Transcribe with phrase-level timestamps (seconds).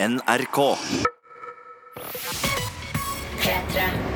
[0.00, 0.78] NRK.
[3.42, 4.07] P3.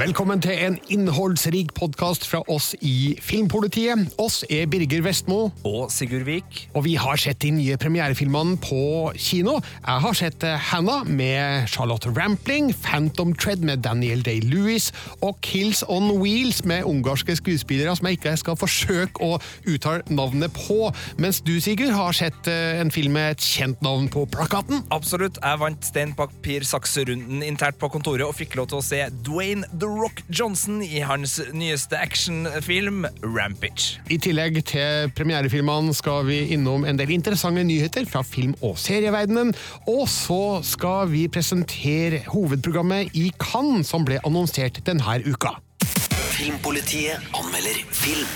[0.00, 4.14] Velkommen til en innholdsrik podkast fra oss i Filmpolitiet.
[4.22, 6.70] Oss er Birger Vestmo, Og Sigurd Vik.
[6.72, 9.58] og vi har sett de nye premierefilmene på kino.
[9.60, 14.88] Jeg har sett eh, Hannah med Charlotte Rampling, Phantom Tread med Daniel Day-Lewis
[15.20, 19.36] og Kills on Wheels med ungarske skuespillere som jeg ikke skal forsøke å
[19.68, 20.94] uttale navnet på.
[21.18, 24.80] Mens du, Sigurd, har sett eh, en film med et kjent navn på plakaten.
[24.88, 25.36] Absolutt.
[25.44, 29.68] Jeg vant stein, papir, sakse-runden internt på kontoret og fikk lov til å se Dwayne
[29.76, 33.98] The Rock Johnson i hans nyeste actionfilm Rampage.
[34.10, 39.54] I tillegg til premierefilmene skal vi innom en del interessante nyheter fra film- og serieverdenen.
[39.90, 45.56] Og så skal vi presentere hovedprogrammet i Cannes, som ble annonsert denne uka.
[46.36, 48.28] Filmpolitiet anmelder film.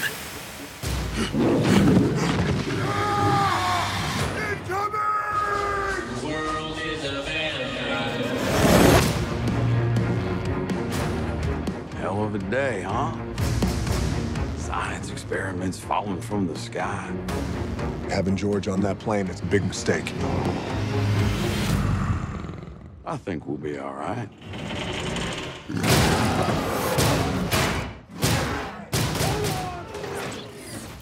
[12.15, 13.13] Hell of a day, huh?
[14.57, 17.13] Science experiments falling from the sky.
[18.09, 20.13] Having George on that plane is a big mistake.
[23.05, 24.29] I think we'll be all right.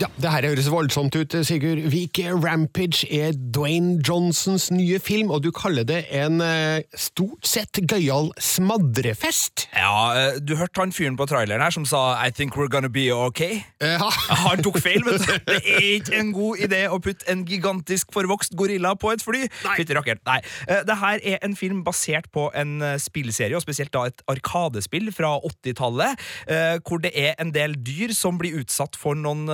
[0.03, 2.19] Ja, det her høres voldsomt ut, Sigurd Vik.
[2.43, 8.33] Rampage er Dwayne Johnsons nye film, og du kaller det en eh, stort sett gøyal
[8.43, 9.69] smadrefest.
[9.77, 12.91] Ja, eh, du hørte han fyren på traileren her som sa I think we're gonna
[12.91, 13.61] be okay.
[13.79, 14.09] Ja.
[14.43, 15.37] Han tok feil, vet du.
[15.47, 19.45] Det er ikke en god idé å putte en gigantisk forvokst gorilla på et fly.
[19.77, 20.23] Fytti rakkeren.
[20.27, 20.41] Nei.
[20.67, 25.13] Eh, Det her er en film basert på en spillserie, og spesielt da et arkadespill
[25.15, 29.47] fra 80-tallet, eh, hvor det er en del dyr som blir utsatt for noen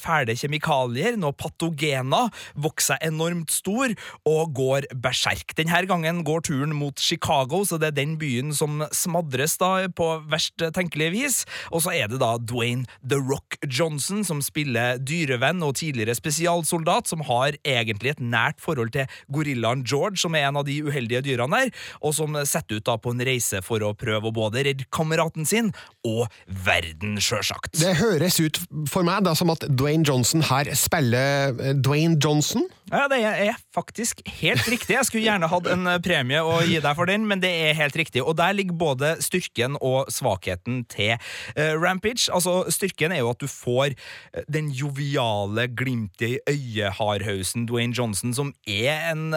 [0.00, 3.90] fæle kjemikalier, noen patogener, vokser seg enormt stor
[4.28, 5.54] og går berserk.
[5.58, 10.08] Denne gangen går turen mot Chicago, så det er den byen som smadres da på
[10.30, 11.38] verst tenkelige vis.
[11.72, 17.10] Og så er det da Dwayne The Rock Johnson som spiller dyrevenn og tidligere spesialsoldat,
[17.10, 21.24] som har egentlig et nært forhold til gorillaen George, som er en av de uheldige
[21.26, 21.74] dyrene der,
[22.04, 25.46] og som setter ut da på en reise for å prøve å både redde kameraten
[25.48, 25.72] sin
[26.06, 27.74] og verden, sjølsagt.
[27.80, 32.66] Det høres ut for meg da som at Dwayne Johnson her spiller eh, Dwayne Johnson.
[32.86, 34.94] Ja, det er faktisk helt riktig.
[34.94, 37.74] Jeg skulle gjerne hatt en eh, premie å gi deg for den, men det er
[37.74, 38.22] helt riktig.
[38.22, 42.28] Og der ligger både styrken og svakheten til eh, Rampage.
[42.30, 48.34] Altså, Styrken er jo at du får eh, den joviale, glimtet i øyehardhausen Dwayne Johnson,
[48.36, 49.34] som er en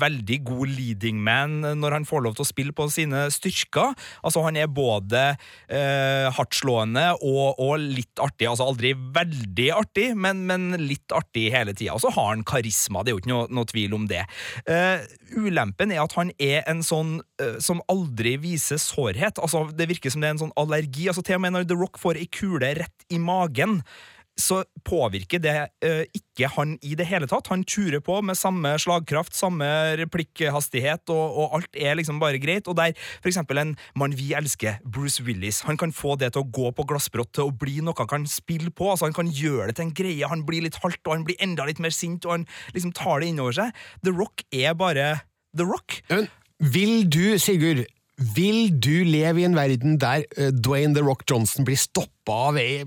[0.00, 3.92] veldig god leading man når han får lov til å spille på sine styrker.
[4.24, 5.22] Altså, han er både
[5.68, 8.48] eh, hardtslående og, og litt artig.
[8.48, 11.96] Altså aldri veldig artig, men, men litt artig hele tida.
[11.96, 14.22] Og så har han karisma, det er jo ikke noe, noe tvil om det.
[14.68, 15.02] Uh,
[15.36, 19.40] ulempen er at han er en sånn uh, som aldri viser sårhet.
[19.42, 21.08] Altså, det virker som det er en sånn allergi.
[21.10, 23.80] Altså, til og med når The Rock får ei kule rett i magen,
[24.36, 25.54] så påvirker det
[25.84, 27.48] eh, ikke han i det hele tatt.
[27.48, 29.66] Han turer på med samme slagkraft, samme
[30.00, 32.68] replikkhastighet, og, og alt er liksom bare greit.
[32.68, 32.92] Og der
[33.22, 36.70] for eksempel en mann vi elsker, Bruce Willis, han kan få det til å gå
[36.76, 38.90] på glassbrott, til å bli noe han kan spille på.
[38.92, 40.32] altså Han kan gjøre det til en greie.
[40.32, 43.24] Han blir litt halvt, og han blir enda litt mer sint, og han liksom tar
[43.24, 43.84] det innover seg.
[44.04, 45.12] The Rock er bare
[45.56, 46.02] The Rock.
[46.12, 46.28] Men
[46.60, 47.86] vil du, Sigurd,
[48.36, 52.60] vil du leve i en verden der eh, Dwayne The Rock Johnson blir stoppa av
[52.60, 52.84] ei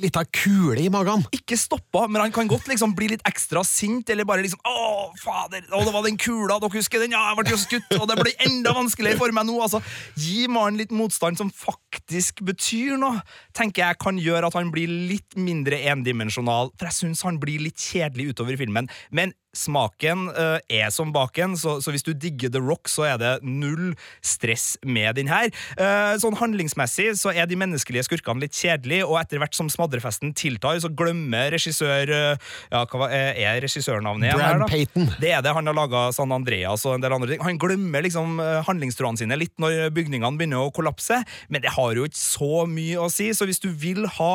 [0.00, 1.24] lita kule i magen?
[1.34, 5.10] ikke stoppa, men han kan godt liksom bli litt ekstra sint, eller bare liksom Å,
[5.20, 5.66] fader!
[5.68, 7.14] Å, det var den kula, dere husker den?
[7.16, 9.58] Ja, jeg ble jo skutt, og det blir enda vanskeligere for meg nå.
[9.64, 9.82] Altså,
[10.18, 13.22] gi mannen litt motstand som faktisk betyr noe,
[13.56, 17.62] tenker jeg kan gjøre at han blir litt mindre endimensjonal, for jeg syns han blir
[17.62, 18.90] litt kjedelig utover i filmen.
[19.14, 23.20] Men smaken uh, er som baken, så, så hvis du digger The Rock, så er
[23.20, 25.50] det null stress med den her.
[25.74, 30.34] Uh, sånn handlingsmessig så er de menneskelige skurkene litt kjedelige, og etter hvert som smadrefesten
[30.38, 34.36] tiltar, så glemmer regissør uh, Ja, hva er regissørnavnet?
[34.38, 34.66] Brad?
[34.70, 35.08] Payton.
[35.20, 35.54] Det er det.
[35.56, 37.42] Han har laga San Andreas og en del andre ting.
[37.44, 41.20] Han glemmer liksom handlingstroene sine litt når bygningene begynner å kollapse,
[41.50, 44.30] men det har jo ikke så mye å si, så hvis du vil ha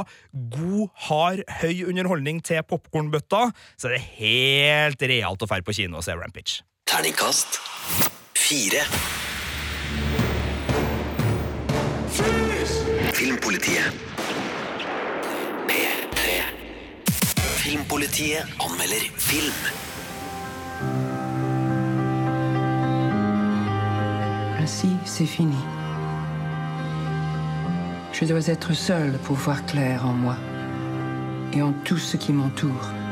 [0.55, 3.47] god, hard, høy underholdning til popkornbøtta,
[3.79, 6.63] så er det helt realt å dra på kino og se Rampage.
[6.85, 7.59] Terningkast
[8.45, 8.83] fire.
[13.13, 13.91] Filmpolitiet.
[15.67, 16.19] P3.
[17.57, 19.53] Filmpolitiet anmelder film.
[24.59, 25.57] Ainsi, c'est fini.
[28.13, 30.37] Je dois être seule pour voir clair en moi
[31.53, 33.04] et en tout ce qui m'entoure.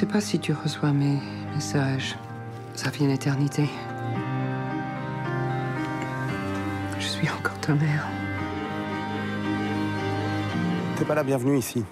[0.00, 1.18] Sais pas si tu reçois mes
[1.54, 2.16] messages.
[2.74, 3.68] Ça fait une éternité.
[6.98, 8.08] Je suis encore ta mère.
[10.96, 11.84] T'es pas la bienvenue ici.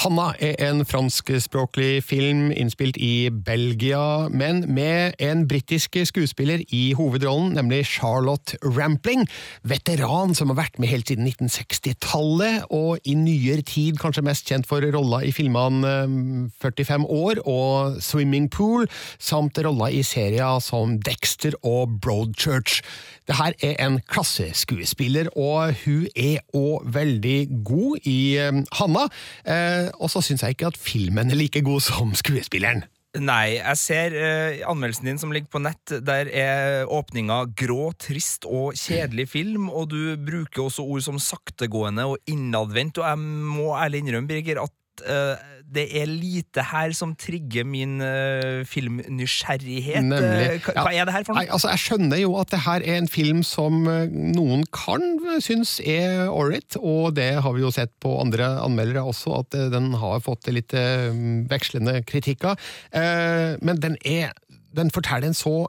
[0.00, 7.50] Hanna er en franskspråklig film innspilt i Belgia, men med en britisk skuespiller i hovedrollen,
[7.52, 9.26] nemlig Charlotte Rampling.
[9.60, 14.68] Veteran som har vært med helt siden 1960-tallet, og i nyere tid kanskje mest kjent
[14.70, 16.16] for rolla i filmene eh,
[16.64, 18.88] 45 år og Swimming Pool,
[19.20, 22.80] samt rolla i serier som Dexter og Broadchurch.
[23.28, 27.38] Det her er en klasseskuespiller, og hun er òg veldig
[27.68, 29.06] god i eh, Hanna.
[29.44, 32.84] Eh, og så syns jeg ikke at filmen er like god som skuespilleren.
[33.18, 35.96] Nei, jeg ser eh, anmeldelsen din som ligger på nett.
[36.06, 42.06] Der er åpninga grå, trist og kjedelig film, og du bruker også ord som saktegående
[42.12, 44.74] og innadvendt, og jeg må ærlig innrømme, Birger, at
[45.06, 50.02] eh, det er lite her som trigger min uh, filmnysgjerrighet.
[50.02, 51.44] Eh, Hva, hva er det her for noe?
[51.44, 55.04] Nei, altså Jeg skjønner jo at det her er en film som noen kan
[55.44, 59.92] synes er ålreit, og det har vi jo sett på andre anmeldere også, at den
[60.02, 62.58] har fått litt vekslende kritikker.
[62.90, 64.34] Men den er
[64.74, 65.66] Den forteller en så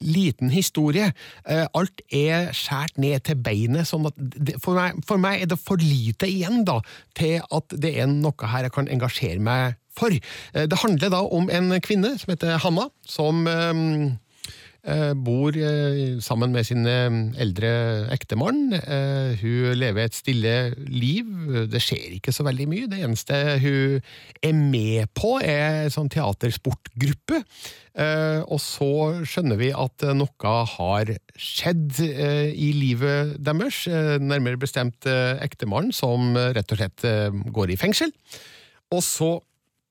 [0.00, 1.12] liten historie.
[1.48, 3.86] Eh, Alt er skåret ned til beinet.
[3.88, 4.14] sånn at
[4.62, 6.80] for, meg, for meg er det for lite igjen da,
[7.18, 10.10] til at det er noe her jeg kan engasjere meg for.
[10.12, 14.16] Eh, Det handler da om en kvinne som heter Hanna, som eh,
[15.18, 17.08] bor eh, sammen med sin eh,
[17.42, 17.72] eldre
[18.14, 18.72] ektemann.
[18.78, 20.54] Eh, hun lever et stille
[20.88, 21.28] liv.
[21.70, 22.88] Det skjer ikke så veldig mye.
[22.90, 24.00] Det eneste hun
[24.42, 27.42] er med på, er en sånn teatersportgruppe.
[27.98, 28.90] Eh, og så
[29.26, 33.82] skjønner vi at eh, noe har skjedd eh, i livet deres.
[33.90, 38.14] Eh, nærmere bestemt eh, ektemannen, som eh, rett og slett eh, går i fengsel.
[38.94, 39.32] Og så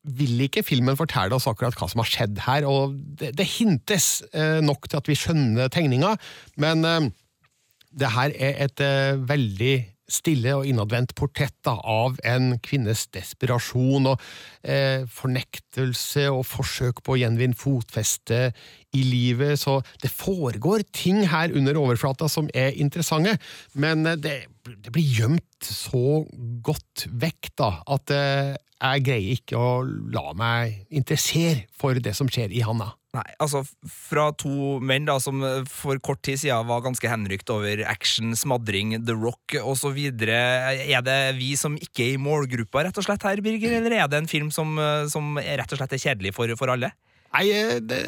[0.04, 4.22] vil ikke filmen fortelle oss akkurat hva som har skjedd her, og det, det hintes
[4.32, 6.14] eh, nok til at vi skjønner tegninga,
[6.62, 7.10] men eh,
[7.98, 9.76] det her er et eh, veldig
[10.08, 14.24] stille og innadvendt portrett da, av en kvinnes desperasjon og
[14.64, 18.52] eh, fornektelse og forsøk på å gjenvinne fotfeste
[18.96, 23.36] i livet, så det foregår ting her under overflata som er interessante,
[23.76, 24.38] men eh, det,
[24.68, 26.24] det blir gjemt så
[26.64, 29.82] godt vekk da, at eh, jeg greier ikke å
[30.14, 32.92] la meg interessere for det som skjer i Hanna.
[33.18, 37.50] Nei, altså Fra to menn da som eh, for kort tid siden var ganske henrykt
[37.52, 39.98] over action, smadring, The Rock osv.
[39.98, 44.08] Er det vi som ikke er i målgruppa rett og slett her, Birger, eller er
[44.12, 44.78] det en film som,
[45.12, 46.94] som rett og slett er kjedelig for, for alle?
[47.36, 48.02] Nei, eh, det,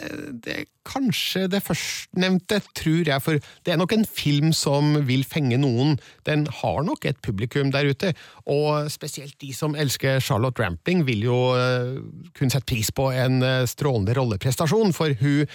[0.45, 0.57] det
[0.89, 5.98] kanskje det førstnevnte, tror jeg, for det er nok en film som vil fenge noen.
[6.27, 8.13] Den har nok et publikum der ute,
[8.50, 12.00] og spesielt de som elsker Charlotte Rampling, vil jo eh,
[12.38, 15.45] kunne sette pris på en eh, strålende rolleprestasjon, for hun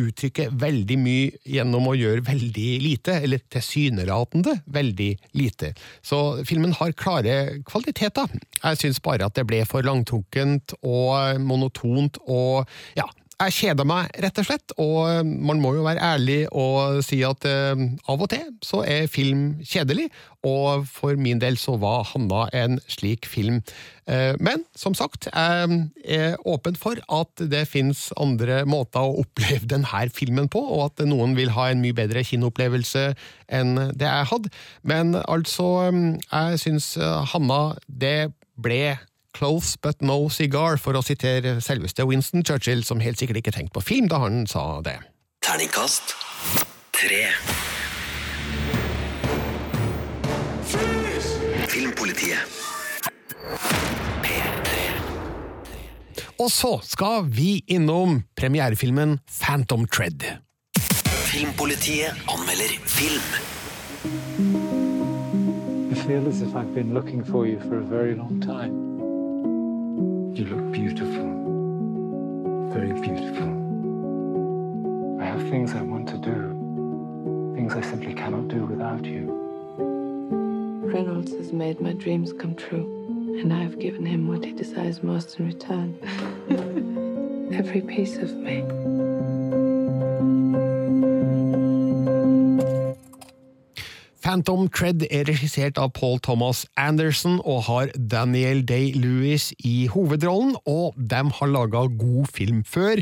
[0.00, 5.72] uttrykker veldig mye gjennom å gjøre veldig lite, eller tilsynelatende veldig lite.
[6.02, 8.30] Så filmen har klare kvaliteter.
[8.60, 12.64] Jeg syns bare at det ble for langtrukkent og monotont og
[12.98, 13.06] ja,
[13.46, 17.46] jeg kjeder meg, rett og slett, og man må jo være ærlig og si at
[17.48, 20.08] eh, av og til så er film kjedelig,
[20.44, 23.62] og for min del så var Hanna en slik film.
[24.10, 29.68] Eh, men som sagt, jeg er åpen for at det finnes andre måter å oppleve
[29.74, 33.10] denne filmen på, og at noen vil ha en mye bedre kinoopplevelse
[33.48, 34.52] enn det jeg hadde.
[34.82, 35.90] Men altså,
[36.28, 38.96] jeg syns eh, Hanna, det ble
[39.34, 43.74] Close but no cigar, for å sitere selveste Winston Churchill, som helt sikkert ikke tenkte
[43.80, 45.00] på film da han sa det.
[45.42, 46.14] Terningkast
[46.94, 47.26] tre.
[51.68, 52.38] Filmpolitiet.
[54.22, 54.78] P3.
[56.38, 60.22] Og så skal vi innom premierefilmen Phantom Tread.
[61.26, 63.28] Filmpolitiet anmelder film.
[65.90, 68.93] I feel as if I've been looking for you for a very long time.
[70.34, 71.30] You look beautiful.
[72.72, 73.50] Very beautiful.
[75.22, 77.54] I have things I want to do.
[77.54, 79.30] Things I simply cannot do without you.
[80.92, 85.04] Reynolds has made my dreams come true, and I have given him what he desires
[85.04, 85.96] most in return.
[87.54, 88.64] Every piece of me.
[94.34, 100.96] Phantom Cred er regissert av Paul Thomas Anderson og har Daniel Day-Lewis i hovedrollen, og
[100.98, 102.98] de har laga god film før.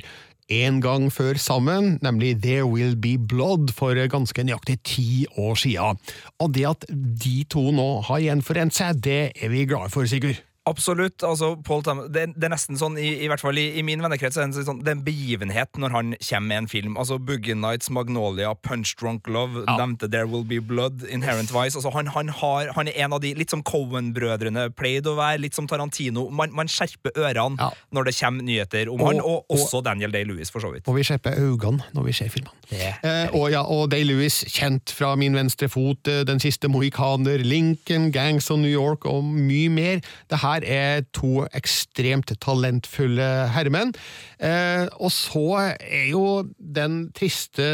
[0.52, 5.08] En gang før sammen, nemlig There Will Be Blood for ganske nøyaktig ti
[5.40, 6.04] år siden.
[6.36, 10.44] Og det at de to nå har gjenforent seg, det er vi glade for, Sigurd.
[10.64, 11.22] Absolutt.
[11.26, 13.98] altså Paul Thomas, det, det er nesten sånn, i, i hvert fall i, i min
[14.04, 16.96] vennekrets, det sånn, det er en begivenhet når han kommer med en film.
[16.96, 19.74] altså Boogie Nights, Magnolia, Punch Drunk Love, Ja.
[19.80, 21.74] nevnte There Will Be Blood, Inherent Vice.
[21.74, 25.40] altså han, han, har, han er en av de, litt som Cohen-brødrene pleide å være,
[25.42, 26.28] litt som Tarantino.
[26.30, 27.70] Man, man skjerper ørene Ja.
[27.90, 30.86] når det kommer nyheter om Og- han, og og- også Daniel Day-Lewis, for så vidt.
[30.88, 32.54] Og vi skjerper øynene når vi ser filmene.
[32.72, 38.10] Eh, og, ja, og Day-Lewis, kjent fra Min venstre fot, eh, Den siste mohikaner, Lincoln,
[38.12, 40.00] Gangs of New York og mye mer.
[40.30, 43.94] Det her er to ekstremt talentfulle herremenn.
[44.36, 45.46] Eh, og så
[45.80, 47.64] er jo den triste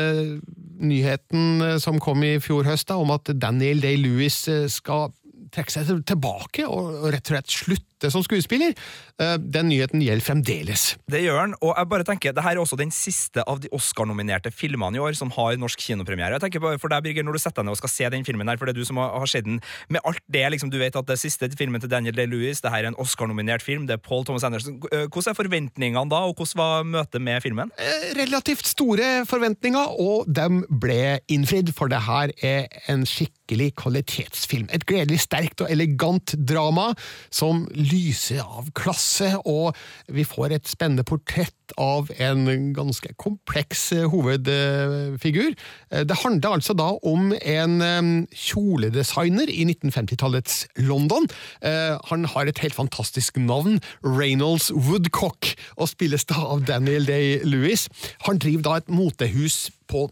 [0.79, 5.11] nyheten eh, som kom i fjor høst, da, om at Daniel Day-Lewis eh, skal
[5.55, 8.75] trekke seg tilbake og rett og slett slutte som skuespiller.
[9.19, 10.97] Eh, Den nyheten gjelder fremdeles.
[11.11, 13.69] Det gjør han, og jeg bare tenker, det her er også den siste av de
[13.75, 16.39] Oscar-nominerte filmene i år som har norsk kinopremiere.
[16.39, 18.25] Jeg tenker bare for deg, Birger, Når du setter deg ned og skal se den
[18.25, 20.79] filmen, her, for det er du som har, sett den, med alt det, liksom, du
[20.79, 23.99] vet at det siste filmen til Daniel Day-Lewis, det her er en Oscar-nominert film, det
[23.99, 24.79] er Paul Thomas Anderson.
[24.93, 27.73] Eh, Hvordan er forventningene da, og hvordan var møtet med filmen?
[27.79, 33.05] Eh, relativt store forventninger, og de ble innfridd, for det her er en
[33.49, 34.69] skikkelig kvalitetsfilm.
[34.73, 36.93] Et gledelig sterkt og elegant drama
[37.31, 39.75] som lyser av klasse, og
[40.09, 45.55] vi får et spennende portrett av en ganske kompleks eh, hovedfigur.
[45.91, 51.29] Eh, Det handler altså da om en kjoledesigner i 1950-tallets London.
[51.63, 57.89] Eh, Han har et helt fantastisk navn, Reynolds Woodcock, og spilles da av Daniel Day-Lewis.
[58.27, 60.09] Han driver da et motehus på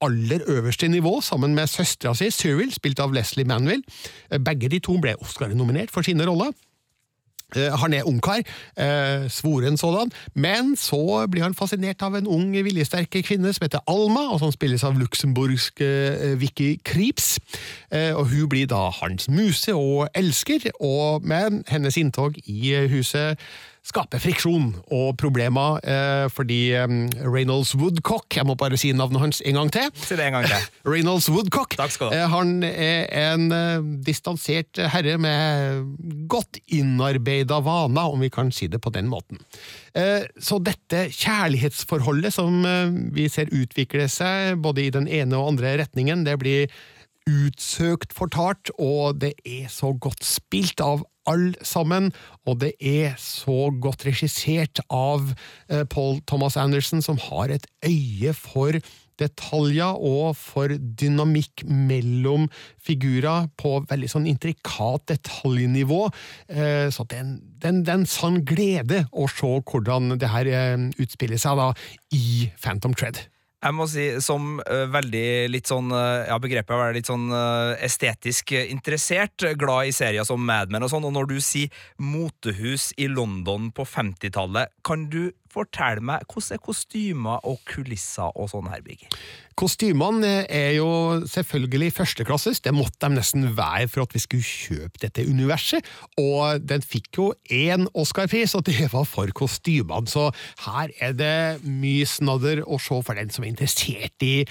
[0.00, 3.82] aller øverste nivå, sammen med søstera si, Cyril, spilt av Leslie Manville.
[4.30, 6.52] Eh, Begge de to ble Oscar-nominert for sine roller.
[7.56, 8.42] Eh, Han er ungkar,
[8.76, 13.80] eh, svoren sådan, men så blir han fascinert av en ung, viljesterk kvinne som heter
[13.88, 17.38] Alma, og som spilles av luxemburgske Vicky Creeps.
[17.90, 23.38] Og hun blir da hans muse og elsker, og med hennes inntog i huset
[23.88, 29.40] skaper friksjon og problemer, eh, fordi eh, Reynolds Woodcock, jeg må bare si navnet hans
[29.48, 30.66] en gang til, Si det en gang til.
[30.92, 31.76] Reynolds Woodcock.
[31.78, 33.48] Eh, Han er en
[34.04, 39.40] distansert herre med godt innarbeida vaner, om vi kan si det på den måten.
[40.38, 42.60] Så dette kjærlighetsforholdet som
[43.16, 46.68] vi ser utvikle seg både i den ene og andre retningen, det blir
[47.28, 52.10] utsøkt fortalt, og det er så godt spilt av alle sammen,
[52.48, 55.34] og det er så godt regissert av
[55.68, 58.80] eh, Paul Thomas Anderson, som har et øye for
[59.18, 62.46] detaljer og for dynamikk mellom
[62.84, 66.04] figurer på veldig sånn intrikat detaljnivå.
[66.48, 71.58] Eh, Så det er en, sann glede å se hvordan det her eh, utspiller seg
[71.58, 71.72] da
[72.14, 73.26] i Phantom Tread.
[73.58, 77.74] Jeg må si, som uh, veldig litt sånn uh, Ja, begrepet er litt sånn uh,
[77.82, 82.92] estetisk interessert, glad i serier som Mad Men og sånn, og når du sier motehus
[82.94, 88.70] i London på 50-tallet, kan du fortelle meg hvordan er kostymer og kulisser og sånn
[88.70, 89.10] her, Birger?
[89.58, 90.88] Kostymene er jo
[91.26, 95.86] selvfølgelig førsteklasses, det måtte de nesten være for at vi skulle kjøpe dette universet,
[96.20, 100.28] og den fikk jo én Oscar-pris, og det var for kostymene, så
[100.62, 104.44] her er det mye snadder å se for den som er interessert i,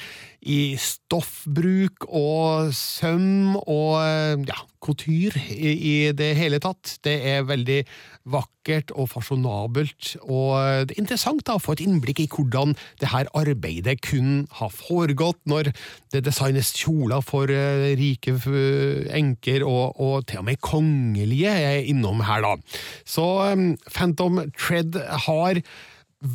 [0.43, 6.97] i stoffbruk og søm og ja, couture i, i det hele tatt.
[7.03, 7.81] Det er veldig
[8.27, 13.11] vakkert og fasjonabelt, og det er interessant da, å få et innblikk i hvordan det
[13.13, 15.71] her arbeidet kun har foregått når
[16.13, 18.35] det designes kjoler for eh, rike
[19.13, 22.55] enker, og, og til og med kongelige er innom her da.
[23.05, 25.61] Så eh, Phantom Tread har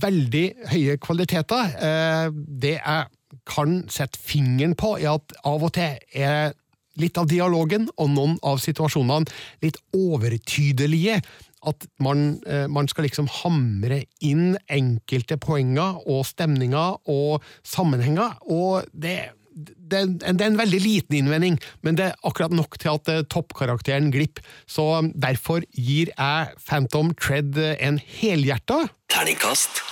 [0.02, 1.76] veldig høye kvaliteter.
[1.76, 2.30] Eh,
[2.62, 3.10] Det jeg
[3.48, 6.52] kan sette fingeren på, er at av og til er
[7.00, 9.30] litt av dialogen og noen av situasjonene
[9.64, 11.22] litt overtydelige.
[11.66, 18.84] At man, eh, man skal liksom hamre inn enkelte poenger og stemninger og sammenhenger, og
[18.92, 19.20] det
[19.54, 22.88] det, er en- det er en veldig liten innvending, men det er akkurat nok til
[22.94, 24.40] at eh, toppkarakteren glipper.
[24.66, 29.82] Så derfor gir jeg Phantom Tread eh, en helhjerta Terningkast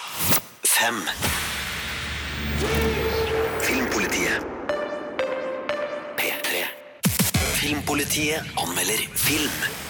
[0.65, 1.03] fem.
[3.61, 4.41] Filmpolitiet.
[6.17, 6.65] P3.
[7.61, 9.90] Filmpolitiet anmelder film.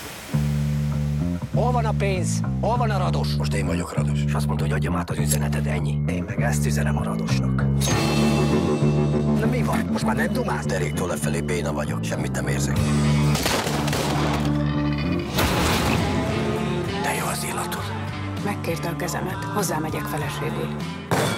[1.54, 3.35] Óvana pénz, óvana rados.
[3.37, 4.23] Most én vagyok rados.
[4.26, 6.00] És azt mondta, hogy adjam át az üzenetet, ennyi.
[6.09, 7.64] Én meg ezt üzenem a radosnak.
[9.40, 9.88] Na mi van?
[9.92, 10.64] Most már nem dumálsz?
[10.66, 12.75] Deréktől lefelé béna vagyok, semmit nem érzek.
[17.02, 17.83] De jó az illatod.
[18.45, 19.45] Megkérte a kezemet.
[19.54, 20.69] Hozzámegyek feleségül.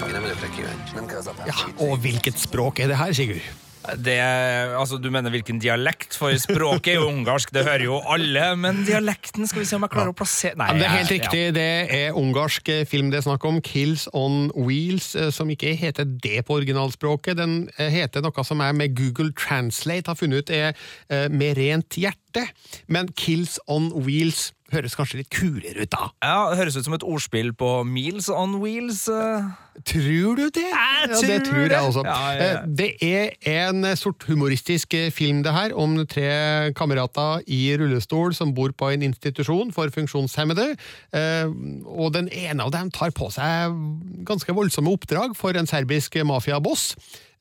[0.06, 0.94] Én nem vagyok rá kíváncsi.
[0.94, 1.46] Nem kell az apám.
[1.46, 3.40] Ja, og hvilket språk er det her, Sigurd?
[3.82, 4.14] Det,
[4.78, 6.14] altså, du mener hvilken dialekt?
[6.18, 8.44] For språket er jo ungarsk, det hører jo alle.
[8.56, 11.42] Men dialekten, skal vi se om jeg klarer å plassere Nei, det er helt riktig.
[11.42, 11.54] riktig.
[11.56, 13.60] Det er ungarsk eh, film det er snakk om.
[13.62, 17.36] 'Kills On Wheels', eh, som ikke heter det på originalspråket.
[17.40, 20.72] Den eh, heter noe som jeg med Google Translate har funnet ut er
[21.28, 22.46] 'Med rent hjerte'.
[22.86, 26.08] Men 'Kills On Wheels' høres kanskje litt kulere ut, da.
[26.24, 29.06] Ja, det Høres ut som et ordspill på Meals on Wheels.
[29.08, 29.50] eh.
[29.88, 30.66] Tror du det?
[30.68, 32.02] Jeg ja, det tror tror jeg også.
[32.04, 32.58] Ja, ja, ja.
[32.60, 32.90] Eh, Det
[33.48, 38.72] er en sort humoristisk eh, film det her, om tre kamerater i rullestol som bor
[38.76, 40.74] på en institusjon for funksjonshemmede.
[41.12, 41.48] Eh,
[41.86, 43.72] Og den ene av dem tar på seg
[44.28, 46.92] ganske voldsomme oppdrag for en serbisk mafiaboss.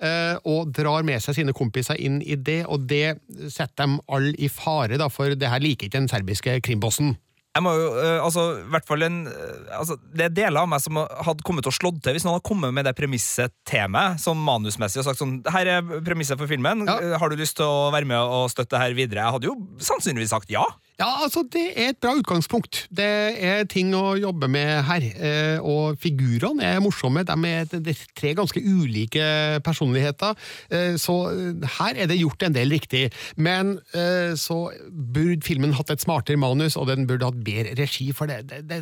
[0.03, 4.34] Eh, Og drar med seg sine kompiser inn i det, og det setter dem alle
[4.38, 7.15] i fare, da, for det her liker ikke den serbiske krimbossen.
[7.51, 10.79] Jeg må jo, eh, altså, hvert fall en, eh, altså, Det er deler av meg
[10.79, 13.89] som hadde kommet til å slått til hvis noen hadde kommet med det premisset til
[13.91, 16.86] meg, sånn manusmessig, og sagt sånn Her er premisset for filmen.
[16.88, 17.17] Ja.
[17.20, 19.25] Har du lyst til å være med og støtte her videre?
[19.25, 20.63] Jeg hadde jo sannsynligvis sagt ja.
[21.01, 22.84] Ja, altså Det er et bra utgangspunkt.
[22.93, 23.05] Det
[23.41, 25.01] er ting å jobbe med her.
[25.17, 27.24] eh, Og figurene er morsomme.
[27.25, 27.65] De er
[28.15, 30.36] tre ganske ulike personligheter.
[30.70, 33.12] eh, Så eh, her er det gjort en del riktig.
[33.36, 33.79] Men
[34.36, 38.12] så burde filmen hatt et smartere manus, og den burde hatt bedre regi.
[38.13, 38.79] For det, det, det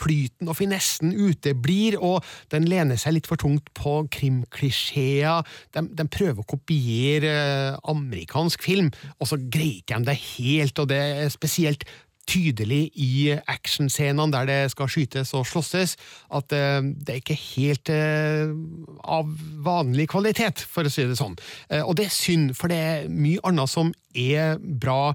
[0.00, 5.46] flyten og finessen uteblir, og den lener seg litt for tungt på krimklisjeer.
[5.76, 10.80] De, de prøver å kopiere eh, amerikansk film, og så greier ikke de det helt,
[10.80, 11.84] og det er spesielt
[12.30, 15.96] tydelig i actionscenene der det skal skytes og slåsses,
[16.36, 18.52] at eh, det er ikke helt eh,
[19.02, 19.30] av
[19.66, 21.38] vanlig kvalitet, for å si det sånn.
[21.84, 25.14] Og det er synd, for det er mye annet som er bra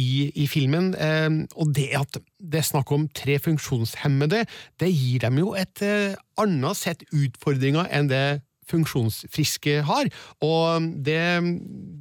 [0.00, 4.44] i, i filmen, eh, og det at det er snakk om tre funksjonshemmede,
[4.80, 8.26] det gir dem jo et eh, annet sett utfordringer enn det
[8.70, 10.10] funksjonsfriske har,
[10.44, 11.20] og det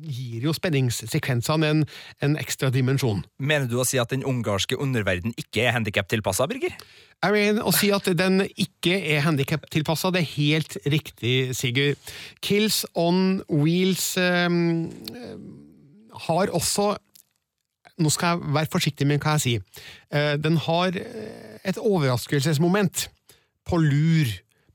[0.07, 1.85] gir jo spenningssekvensene en,
[2.23, 3.23] en ekstra dimensjon.
[3.43, 6.75] Mener du å si at den ungarske underverden ikke er handikaptilpassa, Birger?
[7.23, 12.13] Jeg mener å si at den ikke er handikaptilpassa, det er helt riktig, Sigurd.
[12.43, 14.47] Kills on Wheels eh,
[16.27, 16.93] har også
[18.01, 19.83] Nå skal jeg være forsiktig med hva jeg sier.
[20.09, 23.07] Eh, den har eh, et overraskelsesmoment
[23.69, 24.31] på lur,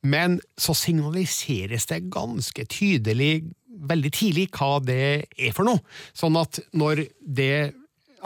[0.07, 5.02] men så signaliseres det ganske tydelig veldig tidlig hva det
[5.38, 5.83] er for noe.
[6.16, 7.74] Sånn at når det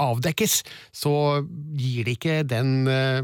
[0.01, 0.63] avdekkes,
[0.97, 1.15] så
[1.77, 3.21] gir det ikke den eh,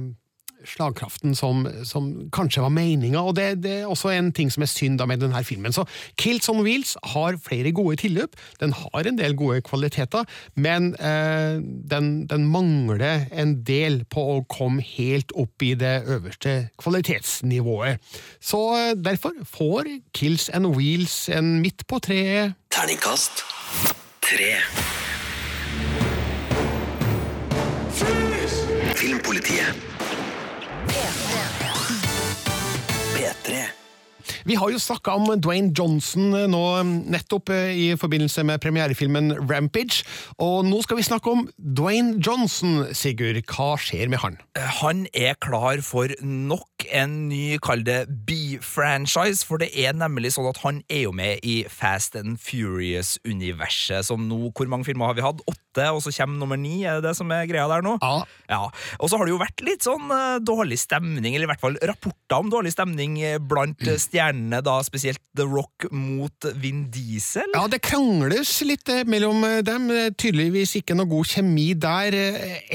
[0.68, 4.70] slagkraften som, som kanskje var meninga, og det, det er også en ting som er
[4.72, 5.74] synd da med denne filmen.
[5.74, 5.86] Så
[6.20, 11.58] Kills on Wheels har flere gode tilløp, den har en del gode kvaliteter, men eh,
[11.90, 18.02] den, den mangler en del på å komme helt opp i det øverste kvalitetsnivået.
[18.40, 22.58] Så eh, derfor får Kills and Wheels en midt på treet.
[22.74, 23.44] Terningkast
[24.28, 24.52] tre.
[28.96, 29.97] Filmpolitiet.
[34.46, 36.64] Vi har jo snakka om Dwayne Johnson nå
[37.10, 40.04] nettopp eh, i forbindelse med premierefilmen Rampage,
[40.38, 43.40] og nå skal vi snakke om Dwayne Johnson, Sigurd.
[43.48, 44.38] Hva skjer med han?
[44.82, 50.48] Han er klar for nok en ny, kall det B-franchise, for det er nemlig sånn
[50.50, 55.16] at han er jo med i Fast and Furious-universet, som nå Hvor mange filmer har
[55.18, 55.42] vi hatt?
[55.48, 56.82] Åtte, og så kommer nummer ni?
[56.88, 57.96] Er det det som er greia der nå?
[58.02, 58.24] Ja.
[58.48, 58.60] Ja,
[58.98, 61.78] Og så har det jo vært litt sånn uh, dårlig stemning, eller i hvert fall
[61.86, 63.94] rapporter om dårlig stemning eh, blant mm.
[64.00, 67.48] stjernene, da spesielt The Rock mot Vin Diesel.
[67.54, 69.88] Ja, det krangles litt eh, mellom dem.
[70.18, 72.16] Tydeligvis ikke noe god kjemi der.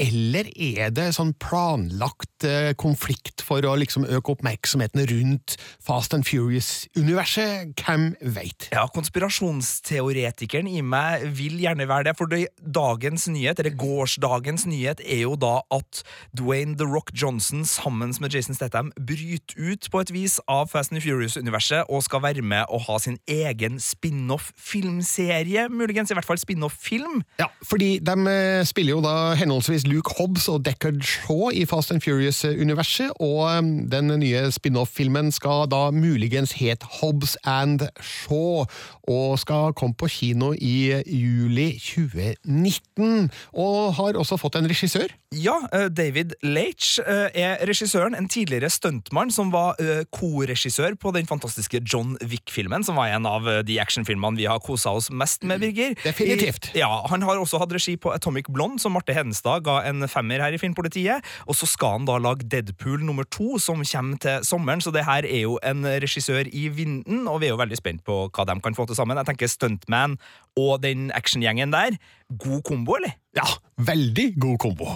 [0.00, 6.24] Eller er det sånn planlagt eh, konflikt for å liksom øke oppmerksomheten rundt Fast and
[6.24, 7.74] Furious-universet?
[7.80, 8.68] Hvem veit?
[8.72, 15.02] Ja, konspirasjonsteoretikeren i meg vil gjerne være det, for det, dagens nyhet, eller gårsdagens nyhet,
[15.04, 16.02] er jo da at
[16.36, 20.92] Dwayne The Rock Johnson sammen med Jason Statham bryter ut på et vis av Fast
[20.92, 26.40] and Furious-universet og skal være med og ha sin egen spin-off-filmserie, muligens i hvert fall
[26.40, 27.22] spin-off-film.
[27.40, 31.92] Ja, fordi de eh, spiller jo da henholdsvis Luke Hobbs og Deckard Shaw i Fast
[31.94, 33.62] and Furious-universet, og eh,
[33.94, 38.64] den nye spin-off-filmen skal da muligens het Hobbs and Shaw,
[39.06, 45.14] og skal komme på kino i juli 2019, og har også fått en regissør.
[45.34, 51.10] Ja, eh, David Leitch eh, er regissøren, en tidligere stuntmann som var eh, koregissør på
[51.16, 55.42] den fantastiske John Wick-filmen, som var en av de actionfilmene vi har kosa oss mest
[55.42, 55.96] med, Birger.
[56.04, 56.70] Definitivt.
[56.74, 60.06] I, ja, Han har også hatt regi på Atomic Blonde, som Marte Hedenstad ga en
[60.10, 61.24] femmer her i Filmpolitiet.
[61.48, 65.06] Og så skal han da lage Deadpool nummer to, som kommer til sommeren, så det
[65.08, 68.46] her er jo en regissør i vinden, og vi er jo veldig spent på hva
[68.46, 69.18] de kan få til sammen.
[69.18, 70.18] Jeg tenker Stuntman
[70.56, 71.96] og den actiongjengen der.
[72.38, 73.16] God kombo, eller?
[73.36, 74.88] Ja, veldig god kombo.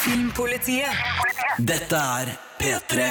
[0.00, 0.94] Filmpolitiet.
[1.58, 3.10] Dette er P3.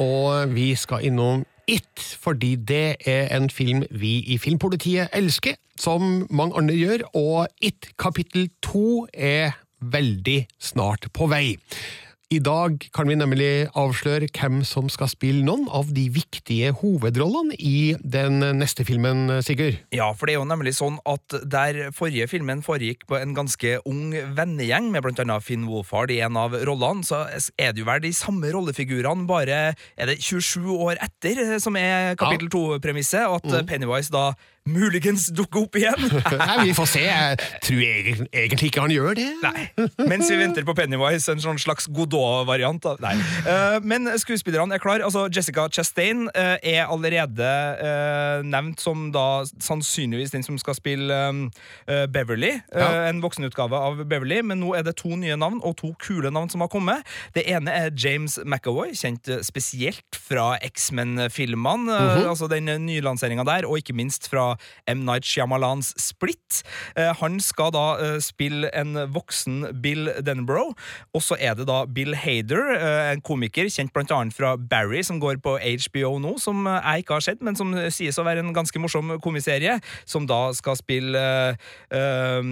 [0.00, 6.26] Og vi skal innom It, fordi det er en film vi i Filmpolitiet elsker, som
[6.30, 11.56] mange andre gjør, og It kapittel to er veldig snart på vei.
[12.32, 17.52] I dag kan vi nemlig avsløre hvem som skal spille noen av de viktige hovedrollene
[17.60, 19.76] i den neste filmen, Sigurd.
[19.94, 23.76] Ja, for det er jo nemlig sånn at der forrige filmen foregikk på en ganske
[23.84, 27.26] ung vennegjeng, med blant annet Finn Wolfhard i en av rollene, så
[27.60, 32.16] er det jo vel de samme rollefigurene, bare er det 27 år etter, som er
[32.18, 34.30] kapittel 2-premisset, og at Pennywise da
[34.68, 36.06] muligens dukke opp igjen.
[36.40, 37.02] Nei, vi får se.
[37.04, 39.26] Jeg tror egen- egentlig ikke han gjør det.
[39.42, 39.64] Nei.
[40.08, 42.86] Mens vi venter på Pennywise, en sånn slags Godot-variant.
[43.04, 43.12] Nei.
[43.44, 45.04] Eh, men skuespillerne er klar.
[45.04, 51.20] Altså, Jessica Chastain eh, er allerede eh, nevnt som da sannsynligvis den som skal spille
[52.14, 52.54] Beverly.
[52.72, 52.88] Ja.
[53.10, 56.48] En voksenutgave av Beverly, men nå er det to nye navn, og to kule navn
[56.52, 57.04] som har kommet.
[57.36, 62.00] Det ene er James McAvoy, kjent spesielt fra X-Men-filmene.
[62.00, 64.53] eh, Altså den nylanseringa der, og ikke minst fra
[64.90, 65.04] M.
[65.06, 66.62] Night Shyamalans Split.
[66.96, 70.74] Eh, Han skal da eh, spille en voksen Bill Denbrough.
[71.14, 75.02] Og så er det da Bill Hader, eh, en komiker kjent blant annet fra Barry,
[75.06, 78.44] som går på HBO nå, som jeg ikke har sett, men som sies å være
[78.44, 81.22] en ganske morsom komiserie, som da skal spille
[81.94, 82.44] uh,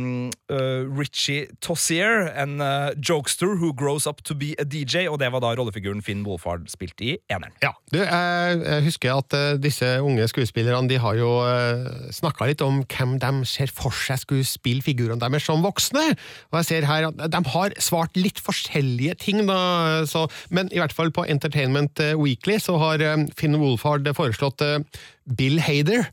[0.53, 5.33] eh, Richie Tossier, en uh, jokester who grows up to be a DJ, og det
[5.33, 7.55] var da rollefiguren Finn Wolfhard spilte i eneren.
[7.65, 12.63] Ja, du, jeg, jeg husker at disse unge skuespillerne de har jo uh, snakka litt
[12.65, 16.05] om hvem de ser for seg skulle spille figurene deres som voksne.
[16.51, 20.81] Og jeg ser her at de har svart litt forskjellige ting, da, så, men i
[20.83, 24.81] hvert fall på Entertainment eh, Weekly så har eh, Finn Wolfhard foreslått eh,
[25.39, 26.09] Bill Hader.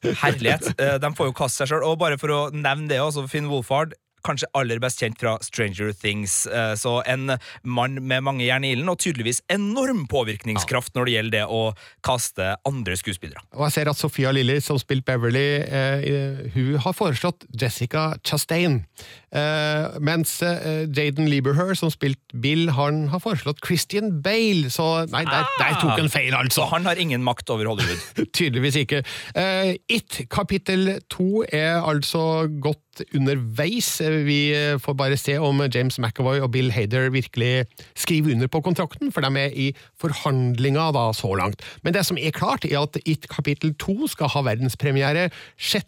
[0.00, 0.70] Herlighet.
[1.00, 1.84] De får jo kaste seg sjøl.
[1.84, 3.92] Og bare for å nevne det, også, Finn Wolfhard
[4.26, 6.46] Kanskje aller best kjent fra Stranger Things.
[6.46, 11.14] Eh, Så en mann med mange jern i ilden, og tydeligvis enorm påvirkningskraft når det
[11.16, 11.62] gjelder det å
[12.06, 13.40] kaste andre skuespillere.
[13.56, 18.84] Og jeg ser at Sofia Lilly, som spilte Beverly, eh, hun har foreslått Jessica Chastain.
[19.30, 24.70] Eh, mens eh, Jaden Lieberher, som spilte Bill, han har foreslått Christian Bale.
[24.74, 26.64] Så nei, der, der tok en feil, Så altså.
[26.72, 28.02] han har ingen makt over Hollywood.
[28.36, 29.04] Tydeligvis ikke.
[29.38, 34.00] Eh, It kapittel to er altså godt underveis.
[34.26, 37.64] Vi får bare se om James McAvoy og Bill Hader virkelig
[37.96, 41.62] skriver under på kontrakten, for de er i forhandlinger da så langt.
[41.84, 45.86] Men det som er klart, er at It kapittel to skal ha verdenspremiere 6.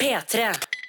[0.00, 0.60] september 2019.
[0.60, 0.80] P3.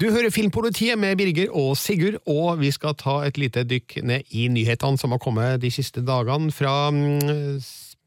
[0.00, 4.30] Du hører Filmpolitiet med Birger og Sigurd, og vi skal ta et lite dykk ned
[4.30, 7.58] i nyhetene som har kommet de siste dagene fra mm,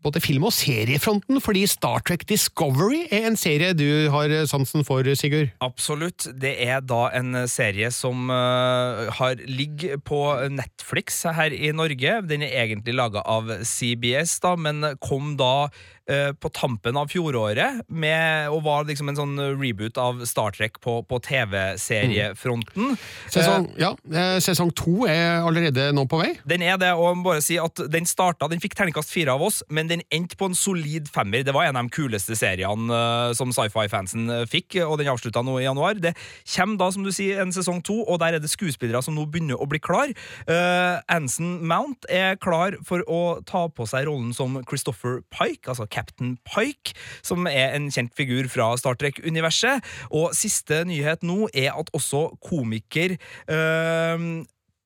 [0.03, 5.03] både film- og seriefronten, fordi Star Trek Discovery er en serie du har sansen for,
[5.15, 5.51] Sigurd.
[5.63, 6.27] Absolutt.
[6.41, 10.19] Det er da en serie som uh, har ligger på
[10.51, 12.19] Netflix her i Norge.
[12.27, 15.69] Den er egentlig laga av CBS, da, men kom da
[16.03, 20.97] på tampen av fjoråret med, og var liksom en sånn reboot av Star Trek på,
[21.07, 22.95] på TV-seriefronten.
[23.31, 26.31] Sesong, ja, eh, sesong to er allerede nå på vei.
[26.49, 29.61] Den er det, og bare si at den starta, den fikk terningkast fire av oss,
[29.73, 31.45] men den endte på en solid femmer.
[31.45, 35.43] Det var en av de kuleste seriene eh, som sci-fi-fansen eh, fikk, og den avslutta
[35.45, 35.99] nå i januar.
[36.03, 36.15] Det
[36.55, 39.27] kommer da, som du sier, en sesong to, og der er det skuespillere som nå
[39.29, 40.11] begynner å bli klar.
[40.47, 45.87] Uh, Anson Mount er klar for å ta på seg rollen som Christopher Pike, altså
[45.93, 49.83] Captain Pike, som er en kjent figur fra Star Trek-universet.
[50.11, 54.27] Og siste nyhet nå er at også komiker eh,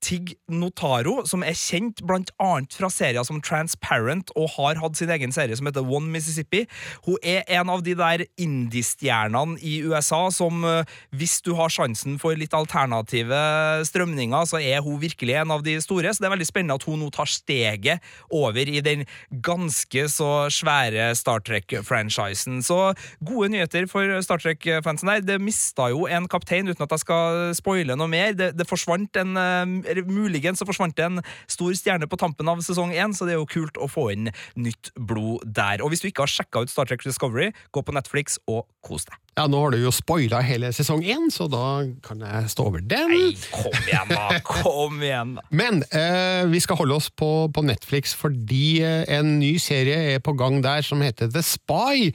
[0.03, 5.09] Tig Notaro, som er kjent blant annet fra serier som Transparent og har hatt sin
[5.13, 6.65] egen serie som heter One Mississippi.
[7.07, 12.19] Hun er en av de der indie-stjernene i USA som, eh, hvis du har sjansen
[12.21, 13.41] for litt alternative
[13.89, 16.13] strømninger, så er hun virkelig en av de store.
[16.13, 17.99] Så det er veldig spennende at hun nå tar steget
[18.31, 22.61] over i den ganske så svære Star Trek-franchisen.
[22.61, 22.93] Så
[23.25, 25.21] gode nyheter for Star Trek-fansen der.
[25.21, 28.33] Det mista jo en kaptein, uten at jeg skal spoile noe mer.
[28.37, 32.61] Det, det forsvant en, eh, muligens så forsvant det en stor stjerne på tampen av
[32.65, 35.83] sesong én, så det er jo kult å få inn nytt blod der.
[35.83, 39.07] Og hvis du ikke har sjekka ut Star Trek Discovery, gå på Netflix og kos
[39.07, 39.19] deg.
[39.37, 42.81] Ja, Nå har du jo spoila hele sesong én, så da kan jeg stå over
[42.81, 43.11] den.
[43.13, 44.39] Nei, kom igjen, da!
[44.47, 45.43] Kom igjen, da!
[45.53, 50.23] Men eh, vi skal holde oss på, på Netflix fordi eh, en ny serie er
[50.25, 52.09] på gang der som heter The Spy.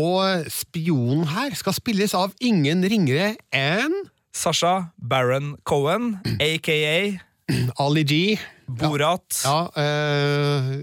[0.00, 3.92] Og spionen her skal spilles av ingen ringere enn
[4.32, 7.20] Sasha Baron Cohen, aka
[7.82, 8.38] Ali G.
[8.68, 9.42] Borat.
[9.44, 9.82] Ja, ja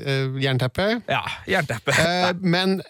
[0.05, 1.01] øh, Jernteppe.
[1.09, 1.91] Ja, jernteppe.
[1.91, 2.81] Uh, men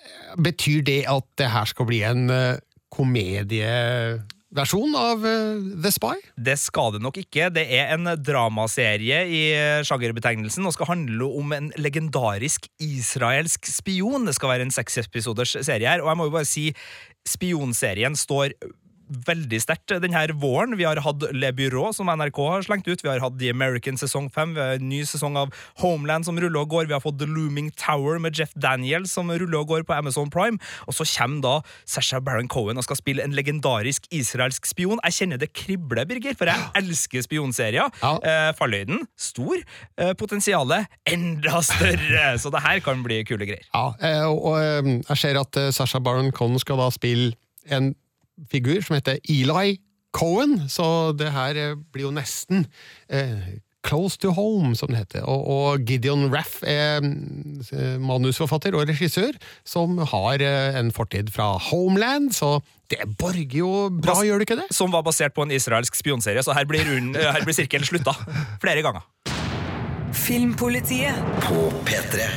[0.44, 2.60] betyr det at det her skal bli en uh,
[2.92, 6.18] komedieversjon av uh, The Spy?
[6.36, 7.48] Det skal det nok ikke.
[7.56, 9.44] Det er en dramaserie i
[9.88, 14.28] sjangerbetegnelsen og skal handle om en legendarisk israelsk spion.
[14.28, 16.74] Det skal være en seksepisoders serie her, og jeg må jo bare si
[17.28, 18.54] spionserien står
[19.10, 20.76] veldig sterkt denne våren.
[20.78, 23.02] Vi har hatt Le Byrå, som NRK har slengt ut.
[23.04, 24.56] Vi har hatt The American sesong 5.
[24.56, 26.90] Vi har en ny sesong av Homeland som ruller og går.
[26.90, 30.30] Vi har fått The Looming Tower med Jeff Daniels som ruller og går på Amazon
[30.34, 30.62] Prime.
[30.88, 31.56] Og så kommer da
[31.90, 35.02] Sasha Baron Cohen og skal spille en legendarisk israelsk spion.
[35.08, 37.90] Jeg kjenner det kribler, Birger, for jeg elsker spionserier.
[38.04, 38.14] Ja.
[38.20, 39.58] Eh, falløyden stor.
[39.98, 42.34] Eh, potensialet enda større.
[42.42, 43.66] Så det her kan bli kule greier.
[43.74, 43.90] Ja,
[44.30, 47.34] og, og eh, jeg ser at eh, Sasha Baron Cohen skal da spille
[47.70, 47.94] en
[48.52, 49.78] figur som heter Eli
[50.16, 52.66] Cohen, så det her eh, blir jo nesten
[53.10, 55.22] eh, Close to home, som det heter.
[55.24, 61.54] Og, og Gideon Raff er eh, manusforfatter og regissør, som har eh, en fortid fra
[61.70, 62.58] Homeland, så
[62.92, 64.68] det borger jo bra, Bas- gjør det ikke det?
[64.76, 68.18] Som var basert på en israelsk spionserie, så her blir, rund, her blir sirkelen slutta.
[68.60, 69.08] Flere ganger.
[70.12, 71.16] Filmpolitiet.
[71.48, 72.28] På P3.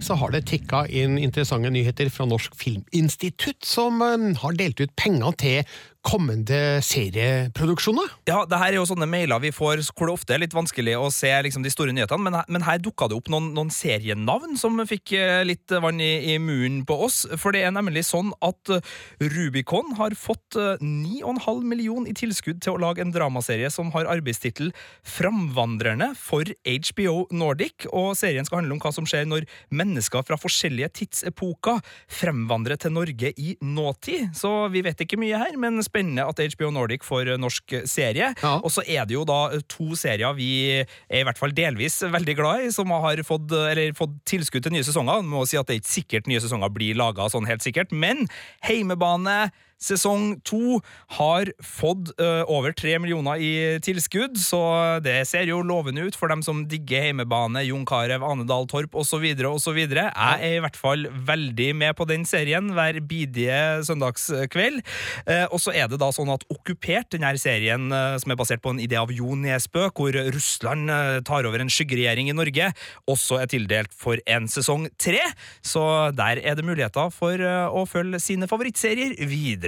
[0.00, 4.94] Så har det tikka inn interessante nyheter fra Norsk Filminstitutt, som eh, har delt ut
[4.98, 8.08] penger til kommende serieproduksjoner.
[8.28, 10.94] Ja, det her er jo sånne mailer vi får hvor det ofte er litt vanskelig
[10.96, 13.72] å se liksom, de store nyhetene, men, her- men her dukka det opp noen, noen
[13.74, 17.24] serienavn som fikk eh, litt vann i, i munnen på oss.
[17.40, 18.92] For det er nemlig sånn at eh,
[19.34, 24.08] Rubicon har fått eh, 9,5 million i tilskudd til å lage en dramaserie som har
[24.14, 24.70] arbeidstittel
[25.04, 30.38] Framvandrerne for HBO Nordic, og serien skal handle om hva som skjer når mennesker fra
[30.40, 31.82] forskjellige tidsepoker
[32.20, 34.30] fremvandrer til Norge i nåtid.
[34.38, 35.82] Så vi vet ikke mye her, men
[36.24, 38.32] at HBO Nordic får norsk serie.
[38.42, 38.54] Ja.
[38.62, 42.36] Og så er det jo da to serier vi er i hvert fall delvis veldig
[42.38, 45.24] glad i, som har fått, eller fått tilskudd til nye sesonger.
[45.26, 48.26] Må si at det er ikke sikkert nye sesonger blir laga sånn helt sikkert, men
[48.66, 50.80] Heimebane Sesong to
[51.18, 53.52] har fått uh, over tre millioner i
[53.84, 54.60] tilskudd, så
[55.04, 58.96] det ser jo lovende ut for dem som digger heimebane, Jon Carew, Ane Dahl Torp
[58.98, 59.22] osv.
[59.46, 59.78] osv.
[59.78, 64.82] Jeg er i hvert fall veldig med på den serien hver bidige søndagskveld.
[65.28, 68.64] Uh, og så er det da sånn at Okkupert, denne serien uh, som er basert
[68.64, 70.90] på en idé av Jo Nesbø, hvor Russland
[71.26, 72.70] tar over en skyggeregjering i Norge,
[73.10, 75.22] også er tildelt for en sesong tre.
[75.62, 75.82] Så
[76.18, 79.67] der er det muligheter for å følge sine favorittserier videre.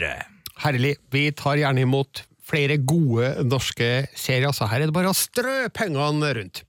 [0.61, 0.97] Herlig.
[1.13, 5.71] Vi tar gjerne imot flere gode norske serier, så her er det bare å strø
[5.75, 6.65] pengene rundt.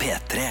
[0.00, 0.50] P3.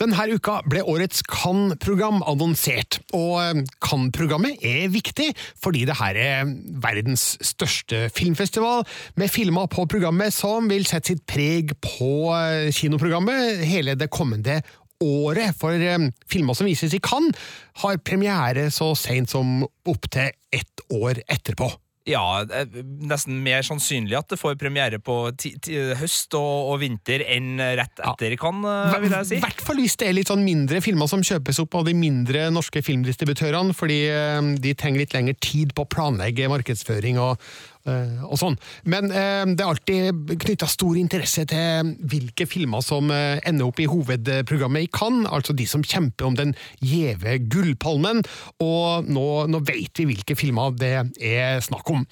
[0.00, 5.26] Denne uka ble årets Cannes-program annonsert, og eh, Cannes-programmet er viktig
[5.60, 8.86] fordi det her er verdens største filmfestival,
[9.20, 14.62] med filmer på programmet som vil sette sitt preg på eh, kinoprogrammet hele det kommende
[15.00, 17.36] året, for eh, filmer som vises i Cannes
[17.82, 21.70] har premiere så sent som opptil ett år etterpå.
[22.08, 22.42] Ja,
[23.04, 25.16] nesten mer sannsynlig at det får premiere på
[26.00, 29.36] høst og, og vinter enn rett etter Cannes, eh, vil jeg si.
[29.36, 31.94] I hvert fall hvis det er litt sånn mindre filmer som kjøpes opp av de
[31.96, 37.36] mindre norske filmdistributørene, fordi eh, de trenger litt lengre tid på å planlegge markedsføring og,
[37.88, 38.56] og sånn.
[38.84, 43.80] Men eh, det er alltid knytta stor interesse til hvilke filmer som eh, ender opp
[43.80, 48.22] i hovedprogrammet i Cannes, altså de som kjemper om den gjeve gullpalmen,
[48.62, 52.04] og nå, nå vet vi hvilke filmer det er snakk om.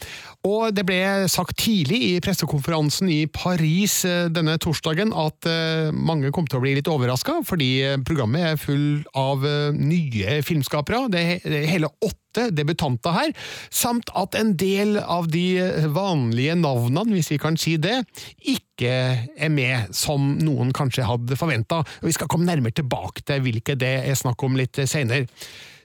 [0.49, 1.01] Og det ble
[1.31, 6.65] sagt tidlig i pressekonferansen i Paris eh, denne torsdagen at eh, mange kom til å
[6.65, 11.07] bli litt overraska, fordi eh, programmet er full av eh, nye filmskapere.
[11.09, 11.13] Er
[11.45, 13.33] det er hele åtte debutanter her,
[13.71, 15.61] samt at en del av de
[15.95, 18.01] vanlige navnene, hvis vi kan si det,
[18.39, 18.93] ikke
[19.37, 21.83] er med som noen kanskje hadde forventa.
[22.05, 25.27] Vi skal komme nærmere tilbake til hvilke det er snakk om litt senere.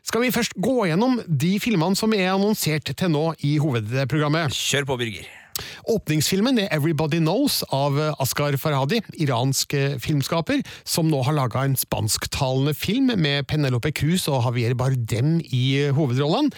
[0.03, 4.51] Skal vi først gå gjennom de filmene som er annonsert til nå i hovedprogrammet?
[4.51, 5.42] Kjør på, Birger.
[5.89, 11.77] Åpningsfilmen er Everybody Knows av Askar Farhadi, iransk eh, filmskaper, som nå har laga en
[11.79, 16.53] spansktalende film med Penelope Cruz og Javier Bardem i eh, hovedrollene.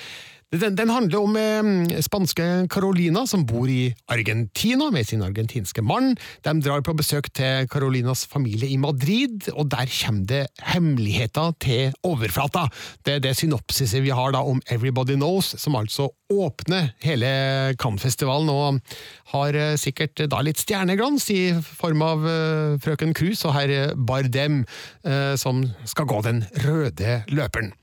[0.53, 6.13] Den, den handler om eh, spanske Carolina som bor i Argentina med sin argentinske mann.
[6.45, 11.95] De drar på besøk til Carolinas familie i Madrid, og der kommer det hemmeligheter til
[12.05, 12.67] overflata.
[13.05, 17.27] Det er det synopsiset vi har da om Everybody Knows, som altså åpner hele
[17.77, 18.95] Cannes-festivalen og
[19.33, 24.63] har eh, sikkert da litt stjerneglans i form av eh, frøken Cruz og herr Bardem,
[25.05, 27.73] eh, som skal gå den røde løperen.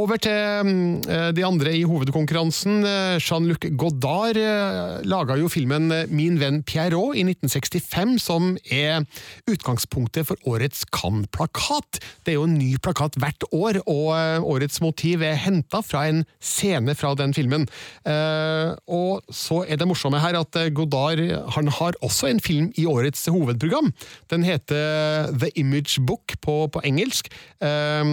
[0.00, 2.80] Over til mm, eh, de andre i hovedkonkurransen.
[2.88, 9.04] Eh, Jean-Luc Godard eh, laga jo filmen Min venn Pierrot i 1965, som er
[9.50, 12.00] utgangspunktet for årets Cannes-plakat.
[12.24, 16.06] Det er jo en ny plakat hvert år, og eh, årets motiv er henta fra
[16.08, 17.68] en scene fra den filmen.
[18.06, 21.20] Eh, og så er det morsomme her at eh, Godard
[21.56, 23.92] han har også en film i årets hovedprogram.
[24.30, 27.28] Den heter The Image Book på, på engelsk.
[27.60, 28.04] Eh,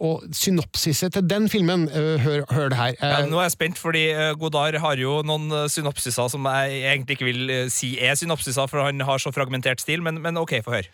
[0.00, 2.94] og synopsiset til den filmen, eh, hør, hør det her.
[3.00, 6.46] Eh, Ja, nå er jeg spent, fordi eh, Godard har jo noen eh, synopsiser som
[6.46, 10.20] jeg egentlig ikke vil eh, si er synopsiser, for han har så fragmentert stil, men,
[10.22, 10.90] men ok, få høre.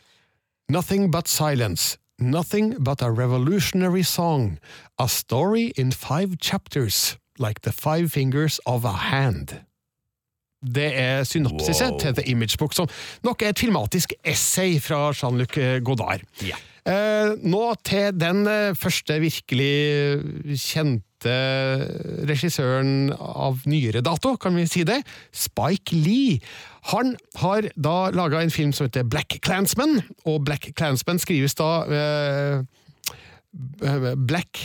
[0.68, 1.96] Nothing but silence.
[2.18, 4.58] Nothing but a revolutionary song.
[4.98, 9.48] A story in five chapters, like the five fingers of a hand.
[10.74, 12.00] Det er synopsiset Wow.
[12.00, 12.88] til The Image Book, som
[13.24, 16.20] nok er et filmatisk essay fra Jean-Luc Godard.
[16.42, 16.58] Yeah.
[16.86, 20.22] Eh, nå til den eh, første virkelig
[20.62, 21.32] kjente
[22.28, 25.00] regissøren av nyere dato, kan vi si det,
[25.34, 26.38] Spike Lee.
[26.92, 31.70] Han har da laga en film som heter Black Clansman, og Black Clansman skrives da
[31.90, 32.60] eh,
[33.82, 34.62] eh, Black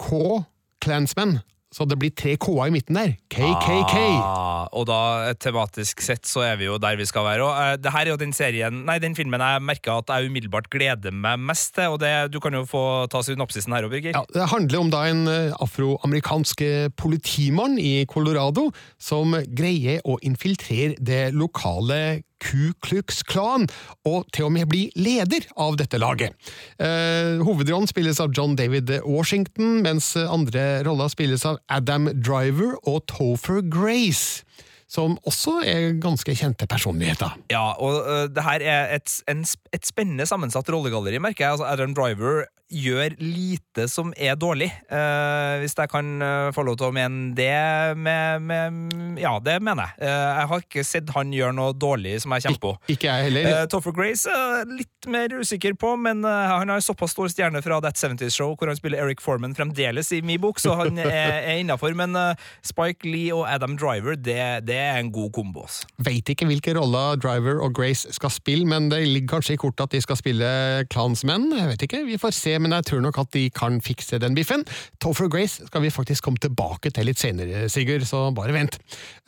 [0.00, 0.42] K
[0.84, 1.38] Clansman,
[1.76, 3.10] så det blir tre K-er i midten der.
[3.32, 3.96] KKK.
[4.16, 7.44] Ah, og da eh, tematisk sett så er vi jo der vi skal være.
[7.44, 10.30] Og uh, det her er jo den serien, nei, den filmen jeg merker at jeg
[10.30, 11.92] umiddelbart gleder meg mest til.
[11.92, 14.16] Og det, du kan jo få ta synopsisen her òg, Birger.
[14.16, 16.64] Ja, det handler om da en eh, afroamerikansk
[16.96, 23.66] politimann i Colorado som greier å infiltrere det lokale Ku Klux Klan,
[24.06, 26.36] og til og med bli leder av dette laget.
[26.78, 33.06] Eh, hovedrollen spilles av John David Washington, mens andre roller spilles av Adam Driver og
[33.10, 34.44] Topher Grace,
[34.86, 37.34] som også er ganske kjente personligheter.
[37.50, 39.42] Ja, og uh, det her er et, en,
[39.74, 41.56] et spennende sammensatt rollegalleri, merker jeg.
[41.56, 46.76] Altså, Adam Driver gjør lite som er dårlig, Uh, hvis jeg kan øh, få lov
[46.78, 50.06] til å mene det med, med Ja, det mener jeg.
[50.06, 52.72] Uh, jeg har ikke sett han gjøre noe dårlig som jeg kommer på.
[52.92, 53.48] Ikke jeg heller.
[53.50, 57.62] Uh, Topher Grace er litt mer usikker på, men eh, han har såpass stor stjerne
[57.64, 60.98] fra That 70's Show, hvor han spiller Eric Foreman fremdeles i min bok, så han
[61.02, 61.10] er,
[61.52, 61.94] er innafor.
[61.98, 65.66] Men eh, Spike Lee og Adam Driver, det, det er en god kombo.
[65.66, 65.84] ass.
[66.02, 69.86] Veit ikke hvilke roller Driver og Grace skal spille, men det ligger kanskje i kortet
[69.86, 70.48] at de skal spille
[70.92, 71.48] klansmenn.
[71.54, 74.36] Jeg vet ikke, vi får se, men jeg tror nok at de kan fikse den
[74.38, 74.66] biffen.
[75.02, 78.78] Topher Grace skal vi faktisk komme tilbake til litt senere, Sigurd, så bare vent.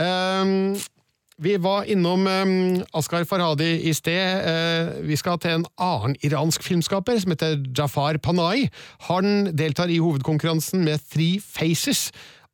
[0.00, 0.78] Um,
[1.38, 4.40] vi var innom um, Askar Farhadi i sted.
[4.42, 8.66] Eh, vi skal til en annen iransk filmskaper som heter Jafar Panai.
[9.06, 12.08] Han deltar i hovedkonkurransen med Three Faces.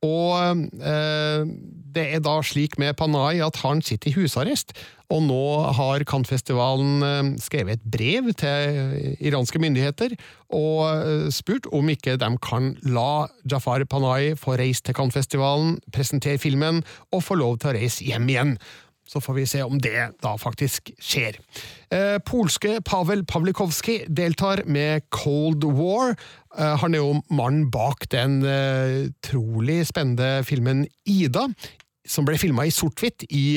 [0.04, 1.46] Og eh,
[1.94, 4.74] det er da slik med Panay at han sitter i husarrest,
[5.12, 5.44] og nå
[5.76, 10.16] har Cannes-festivalen eh, skrevet et brev til iranske myndigheter
[10.54, 16.40] og eh, spurt om ikke de kan la Jafar Panay få reise til Cannes-festivalen, presentere
[16.42, 18.56] filmen og få lov til å reise hjem igjen.
[19.08, 21.36] Så får vi se om det da faktisk skjer.
[21.92, 26.14] Eh, polske Pavel Pawlikowski deltar med Cold War.
[26.56, 31.50] Eh, han er jo mannen bak den eh, trolig spennende filmen Ida.
[32.04, 33.56] Som ble filma i sort-hvitt, i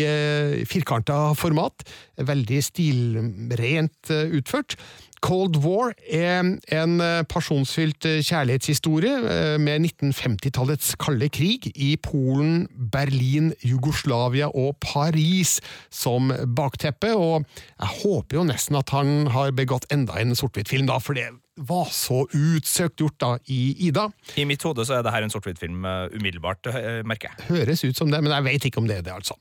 [0.72, 1.84] firkanta format.
[2.16, 4.78] Veldig stilrent utført.
[5.21, 12.67] Cold War er en eh, pasjonsfylt eh, kjærlighetshistorie eh, med 1950-tallets kalde krig i Polen,
[12.91, 15.58] Berlin, Jugoslavia og Paris
[15.89, 17.47] som bakteppe, og
[17.80, 21.89] jeg håper jo nesten at han har begått enda en sort-hvitt-film, da, for det var
[21.93, 24.08] så utsøkt gjort da i Ida.
[24.38, 27.48] I mitt hode så er det her en sort-hvitt-film uh, umiddelbart, uh, merker jeg.
[27.50, 29.38] Høres ut som det, men jeg vet ikke om det er det, altså.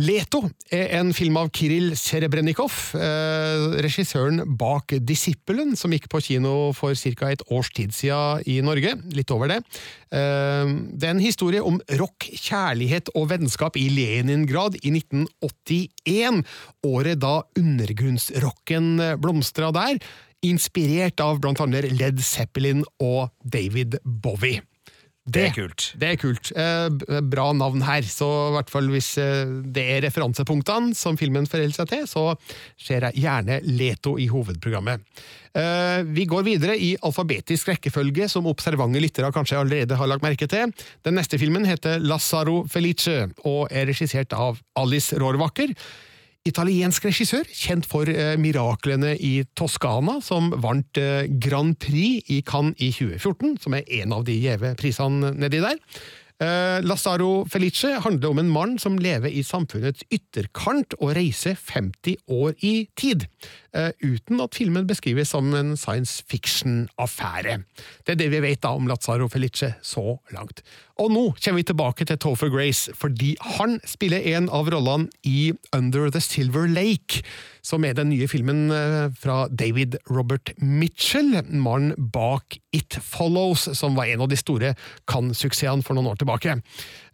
[0.00, 0.42] Leto
[0.72, 6.94] er en film av Kiril Serebrennikov, eh, regissøren bak Disippelen, som gikk på kino for
[6.94, 7.30] ca.
[7.30, 8.94] et års tid siden i Norge.
[9.16, 9.60] Litt over det.
[10.10, 16.42] Eh, det er en historie om rock, kjærlighet og vennskap i Leningrad i 1981,
[16.86, 20.00] året da undergrunnsrocken blomstra der
[20.46, 24.62] inspirert av blant annet Led Zeppelin og David Bowie.
[25.30, 25.84] Det er kult.
[26.00, 26.48] Det er kult.
[26.56, 31.46] Eh, bra navn her, så i hvert fall hvis eh, det er referansepunktene som filmen
[31.50, 32.24] forholder seg til, så
[32.80, 35.04] ser jeg gjerne Leto i hovedprogrammet.
[35.54, 40.48] Eh, vi går videre i alfabetisk rekkefølge, som observante lyttere kanskje allerede har lagt merke
[40.50, 40.72] til.
[41.06, 45.76] Den neste filmen heter Lazzaro Felice, og er regissert av Alice Rohrwacher.
[46.48, 52.80] Italiensk regissør, kjent for eh, miraklene i Toskana, som vant eh, Grand Prix i Cannes
[52.80, 55.76] i 2014, som er en av de gjeve prisene nedi der.
[56.40, 62.16] Eh, Lazzaro Felice handler om en mann som lever i samfunnets ytterkant og reiser 50
[62.32, 63.26] år i tid,
[63.76, 67.58] eh, uten at filmen beskrives som en science fiction-affære.
[68.06, 70.64] Det er det vi vet da om Lazzaro Felice så langt.
[70.96, 75.52] Og nå kommer vi tilbake til Topher Grace, fordi han spiller en av rollene i
[75.76, 77.20] Under the Silver Lake,
[77.66, 83.98] som er den nye filmen eh, fra David Robert Mitchell, mannen bak It Follows, som
[83.98, 84.74] var en av de store
[85.10, 86.56] Cannes-suksessene for noen år tilbake.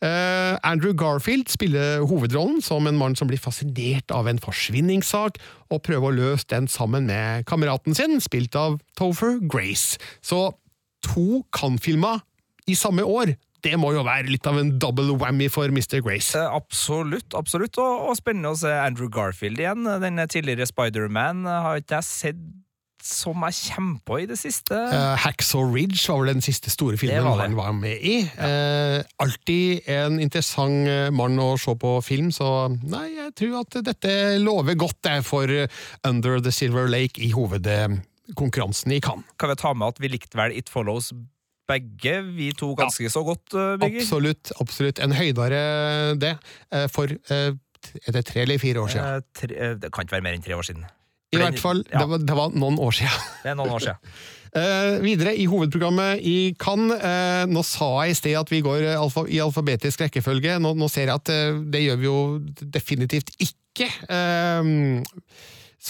[0.05, 5.41] Eh, Andrew Garfield spiller hovedrollen som en mann som blir fascinert av en forsvinningssak,
[5.73, 10.01] og prøver å løse den sammen med kameraten sin, spilt av Topher Grace.
[10.23, 10.51] Så
[11.07, 12.23] to Cannes-filmer
[12.67, 16.01] i samme år, det må jo være litt av en double whammy for Mr.
[16.05, 16.37] Grace.
[16.37, 17.79] Eh, Absolutt, absolutt.
[17.83, 19.89] Og, og spennende å se Andrew Garfield igjen.
[20.03, 22.47] Den tidligere Spider-Man eh, har ikke jeg sett
[23.07, 24.75] som jeg kommer på i det siste.
[24.75, 28.17] Uh, Hacksaw Ridge var vel den siste store filmen var han var med i.
[28.27, 34.17] Eh, alltid en interessant mann å se på film, så nei, jeg tror at dette
[34.43, 35.47] lover godt det for
[36.09, 39.39] Under the Silver Lake i hovedkonkurransen i Cannes.
[39.39, 41.13] Kan vi ta med at vi likte vel It Follows
[41.69, 44.03] begge, vi to ganske så godt, eh, Birger?
[44.05, 45.01] Absolutt, absolutt.
[45.03, 45.63] En høydere
[46.21, 46.37] det,
[46.73, 47.51] eh, for eh,
[48.07, 49.17] er det tre eller fire år siden?
[49.17, 50.87] Eh, tre, eh, det kan ikke være mer enn tre år siden.
[51.35, 53.23] I hvert fall, ja, det, var, det var noen år siden.
[53.45, 54.17] det er noen år siden.
[54.57, 56.97] Eh, videre i hovedprogrammet i Cannes.
[57.05, 60.55] Eh, nå sa jeg i sted at vi går eh, alfa, i alfabetisk rekkefølge.
[60.65, 62.21] Nå, nå ser jeg at eh, det gjør vi jo
[62.63, 63.91] definitivt ikke.
[64.09, 64.71] Eh,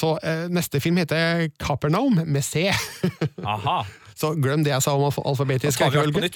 [0.00, 2.66] så eh, neste film heter Capernaum, med C.
[3.54, 3.84] Aha.
[4.16, 6.30] Så glem det jeg sa om alfabetisk rekkefølge.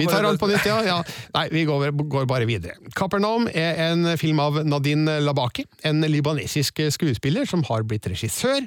[0.00, 0.80] Vi tar alt på nytt, ja.
[0.86, 0.96] ja.
[1.36, 2.74] Nei, vi går, går bare videre.
[2.98, 8.66] Capernaum er en film av Nadine Labaki, en libanesisk skuespiller som har blitt regissør.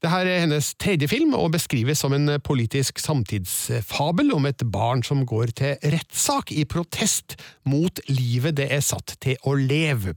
[0.00, 5.26] Dette er hennes tredje film, og beskrives som en politisk samtidsfabel om et barn som
[5.28, 7.36] går til rettssak i protest
[7.68, 10.14] mot livet det er satt til å leve.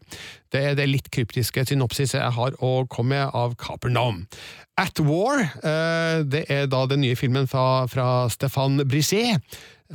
[0.56, 4.24] Det er det litt kryptiske synopsiset jeg har å komme med av Capernaum.
[4.80, 9.44] At War, eh, det er da den nye filmen fra, fra Stefan Brisset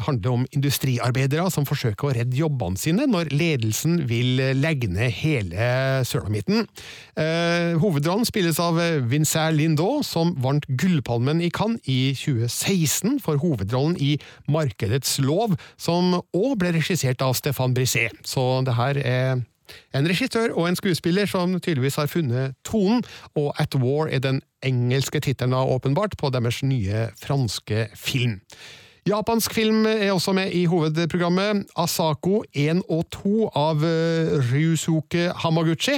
[0.06, 5.68] handler om industriarbeidere som forsøker å redde jobbene sine når ledelsen vil legge ned hele
[6.08, 6.66] Sørlandsmitten.
[7.18, 8.80] Eh, hovedrollen spilles av
[9.10, 14.16] Vincent Lindau, som vant Gullpalmen i Cannes i 2016 for hovedrollen i
[14.50, 18.14] Markedets lov, som òg ble regissert av Stéphane Brisset.
[18.26, 19.46] Så det her er
[19.96, 23.04] en regissør og en skuespiller som tydeligvis har funnet tonen,
[23.36, 28.40] og At War er den engelske tittelen åpenbart på deres nye franske film.
[29.08, 31.62] Japansk film er også med i hovedprogrammet.
[31.80, 35.94] Asako 1 og 2 av eh, Ryusuke Hamaguchi.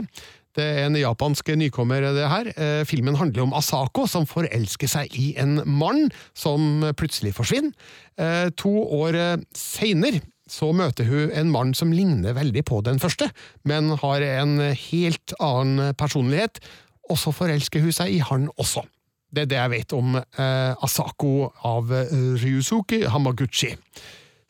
[0.54, 2.50] Det er en japansk nykommer, det her.
[2.54, 7.74] Eh, Filmen handler om Asako, som forelsker seg i en mann som plutselig forsvinner.
[8.20, 9.18] Eh, To år
[9.58, 13.30] seinere så møter hun en mann som ligner veldig på den første,
[13.66, 16.62] men har en helt annen personlighet,
[17.10, 18.86] og så forelsker hun seg i han også.
[19.30, 22.10] Det er det jeg vet om eh, Asako av eh,
[22.42, 23.74] Ryusuke Hamaguchi.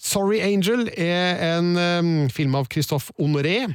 [0.00, 3.68] Sorry Angel er en eh, film av Christophe Honoré.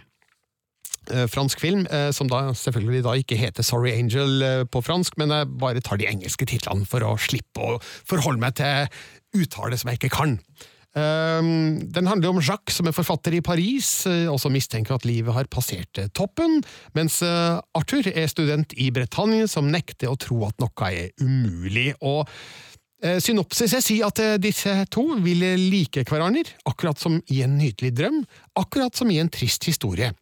[1.11, 5.19] Eh, fransk film, eh, som da selvfølgelig da ikke heter Sorry Angel eh, på fransk,
[5.21, 7.77] men jeg bare tar de engelske titlene for å slippe å
[8.09, 8.89] forholde meg til
[9.37, 10.39] uttale som jeg ikke kan.
[10.95, 15.03] Um, den handler om Jacques, som er forfatter i Paris, eh, og som mistenker at
[15.03, 16.61] livet har passert eh, toppen,
[16.95, 21.91] mens eh, Arthur er student i Bretagne, som nekter å tro at noe er umulig.
[21.99, 22.23] Og
[23.21, 28.21] Synopsis jeg sier at disse to vil like hverandre, akkurat som i en nydelig drøm,
[28.57, 30.13] akkurat som i en trist historie.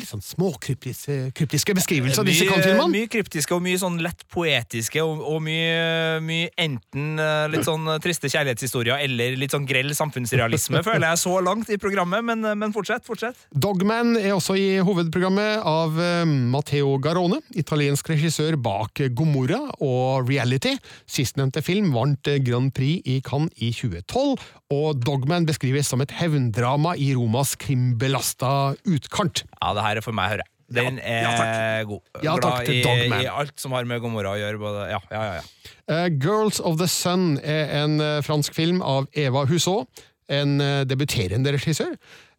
[0.00, 2.86] Litt sånn småkryptiske kryptiske beskrivelser av disse kantinene.
[2.92, 7.88] Mye kryptiske og mye sånn lett poetiske, og, og mye, mye enten eh, litt sånn
[8.04, 12.74] triste kjærlighetshistorier eller litt sånn grell samfunnsrealisme, føler jeg så langt i programmet, men, men
[12.74, 13.46] fortsett, fortsett.
[13.54, 20.76] Dogman er også i hovedprogrammet av eh, Matteo Garone, italiensk regissør bak Gomorra og Reality.
[21.10, 26.14] Sistnevnte film vant eh, Grand Prix i Cannes i 2012, og Dogman beskrives som et
[26.18, 29.44] hevndrama i Romas krimbelasta utkant.
[29.60, 30.52] Ja, det her er for meg, hører jeg.
[30.76, 32.02] Den er god.
[32.24, 34.58] Ja, takk Glad til i, i alt som har med Gomorra å gjøre.
[34.58, 35.72] Både, ja, ja, ja, ja.
[35.86, 39.86] Uh, Girls of the Sun er en uh, fransk film av Eva Hussaud.
[40.26, 41.92] en uh, debuterende regissør.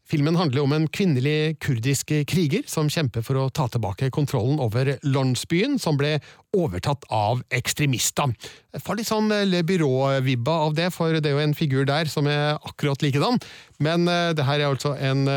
[0.08, 4.93] Filmen handler om en kvinnelig kurdisk kriger som kjemper for å ta tilbake kontrollen over
[5.04, 6.14] landsbyen, som ble
[6.56, 8.32] overtatt av ekstremister.
[8.76, 12.12] Jeg får litt sånn Le Byrå-vibba av det, for det er jo en figur der
[12.12, 13.39] som er akkurat likedan.
[13.84, 15.28] Men uh, det her er altså en,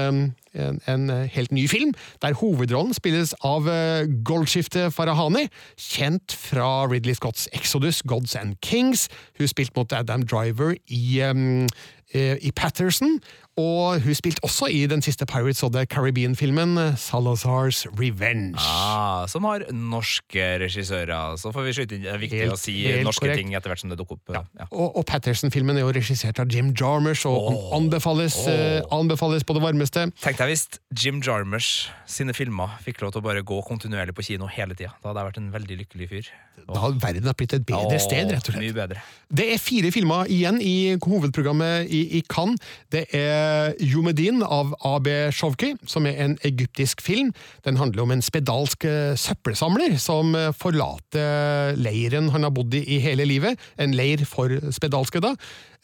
[0.55, 1.93] en, en helt ny film,
[2.23, 5.47] der hovedrollen spilles av uh, goldskiftet Farahani,
[5.79, 9.09] kjent fra Ridley Scotts Exodus, Gods and Kings.
[9.39, 11.67] Hun spilte mot Adam Driver i um,
[12.15, 13.21] i Patterson,
[13.61, 18.57] og hun spilte også i den siste Pirates of the Caribbean-filmen, Salazar's Revenge.
[18.59, 21.37] Ah, som har norske regissører.
[21.41, 22.07] Så får vi skyte inn.
[22.07, 23.43] Det er viktig Helt- å si norske korrekt.
[23.43, 24.35] ting etter hvert som det dukker opp.
[24.35, 24.69] Ja.
[24.71, 28.99] Og, og Patterson-filmen er jo regissert av Jim Jarmers, og anbefales, oh.
[29.01, 30.09] anbefales på det varmeste.
[30.23, 34.27] Tenk deg hvis Jim Jarmers sine filmer fikk lov til å bare gå kontinuerlig på
[34.33, 34.95] kino hele tida.
[35.03, 36.31] Da hadde jeg vært en veldig lykkelig fyr.
[36.67, 38.63] Da hadde verden blitt et bedre oh, sted, rett og slett.
[38.63, 39.03] Mye bedre.
[39.31, 42.61] Det er fire filmer igjen i hovedprogrammet i, i Cannes.
[42.93, 43.50] Det er
[43.81, 47.33] Jumedin av AB Shovki, som er en egyptisk film.
[47.65, 52.85] Den handler om en spedalsk eh, søppelsamler som eh, forlater leiren han har bodd i
[52.91, 53.61] i hele livet.
[53.81, 55.35] En leir for spedalske, da.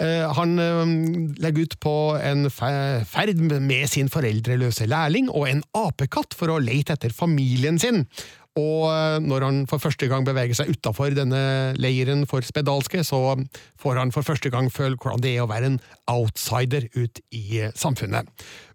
[0.03, 0.83] Eh, Han eh,
[1.43, 6.97] legger ut på en ferd med sin foreldreløse lærling og en apekatt for å lete
[6.97, 8.05] etter familien sin.
[8.57, 13.37] Og eh, når han for første gang beveger seg utafor denne leiren for spedalske, så
[13.81, 17.61] får han for første gang føle hvordan det er å være en outsider ut i
[17.67, 18.31] eh, samfunnet.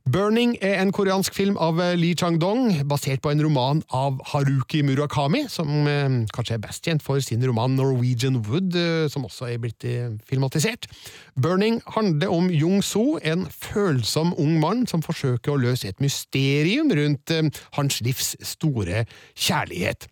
[0.10, 4.82] Burning er en koreansk film av eh, Lee Chang-dong, basert på en roman av Haruki
[4.82, 9.52] Murakami, som eh, kanskje er best kjent for sin roman Norwegian Wood, eh, som også
[9.52, 9.86] er blitt
[10.26, 10.90] filmatisert.
[11.38, 17.36] Burning handler om Jung-soo, en følsom ung mann som forsøker å løse et mysterium rundt
[17.78, 19.06] hans livs store
[19.38, 20.10] kjærlighet.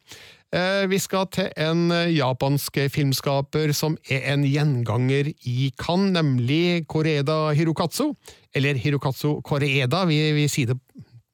[0.49, 6.87] Eh, Vi skal til en eh, japansk filmskaper som er en gjenganger i Cannes, nemlig
[6.89, 8.15] Koreda Hirokatsu.
[8.55, 10.79] Eller Hirokatsu Koreda, vi, vi sier det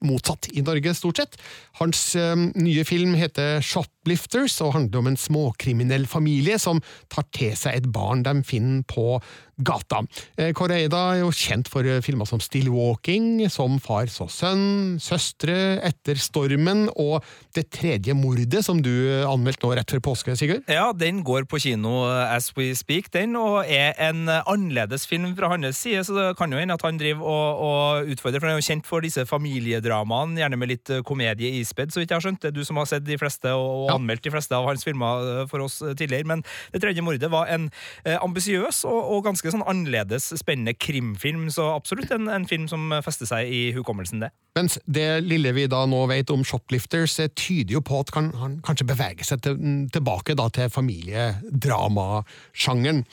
[0.06, 1.40] motsatt i Norge, stort sett.
[1.80, 3.64] Hans eh, nye film heter
[4.06, 8.84] Shoplifters og handler om en småkriminell familie som tar til seg et barn de finner
[8.86, 9.18] på
[9.56, 10.02] gata.
[10.38, 14.98] Eh, Koreeda er jo kjent for eh, filmer som Still Walking, Som far så sønn,
[15.00, 17.24] Søstre, Etter stormen og
[17.56, 20.66] Det tredje mordet, som du eh, anmeldte nå rett før påske, Sigurd.
[20.68, 25.50] Ja, den går på kino as we speak, den, og er en annerledes film fra
[25.54, 28.58] hans side, så det kan jo hende at han driver og, og utfordrer, for han
[28.58, 32.28] er jo kjent for disse familiedramaene, gjerne med litt komedie ispedd, så vidt jeg har
[32.28, 32.42] skjønt.
[32.44, 34.86] Det er du som har sett de fleste og, og anmeldt de fleste av hans
[34.88, 36.42] filmer eh, for oss eh, tidligere, men
[36.74, 37.64] Det tredje mordet var en
[38.06, 42.82] eh, ambisiøs og, og ganske sånn annerledes spennende krimfilm, så absolutt en, en film som
[43.06, 44.32] fester seg i hukommelsen, det.
[44.56, 48.60] Mens det lille vi da nå vet om Shoplifters, eh, tyder jo på at han
[48.64, 49.58] kanskje beveger seg til,
[49.92, 53.04] tilbake da til familiedramasjangeren.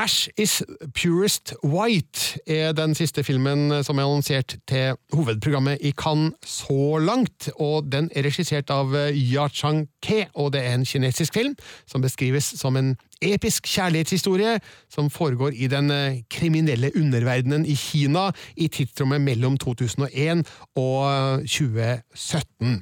[0.00, 0.62] Ash is
[0.94, 7.50] Purest White er den siste filmen som er annonsert til hovedprogrammet i Cannes så langt,
[7.60, 11.56] og den er regissert av Ya Chang-ke, og det er en kinesisk film
[11.90, 14.54] som beskrives som en episk kjærlighetshistorie
[14.88, 20.46] som foregår i den eh, kriminelle underverdenen i Kina i tidsrommet mellom 2001
[20.80, 22.80] og 2017.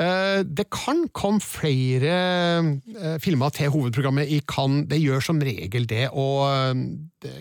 [0.00, 2.14] Eh, Det kan komme flere
[2.96, 4.88] eh, filmer til hovedprogrammet i Cannes.
[4.88, 6.82] Det gjør som regel det, og eh,
[7.20, 7.34] det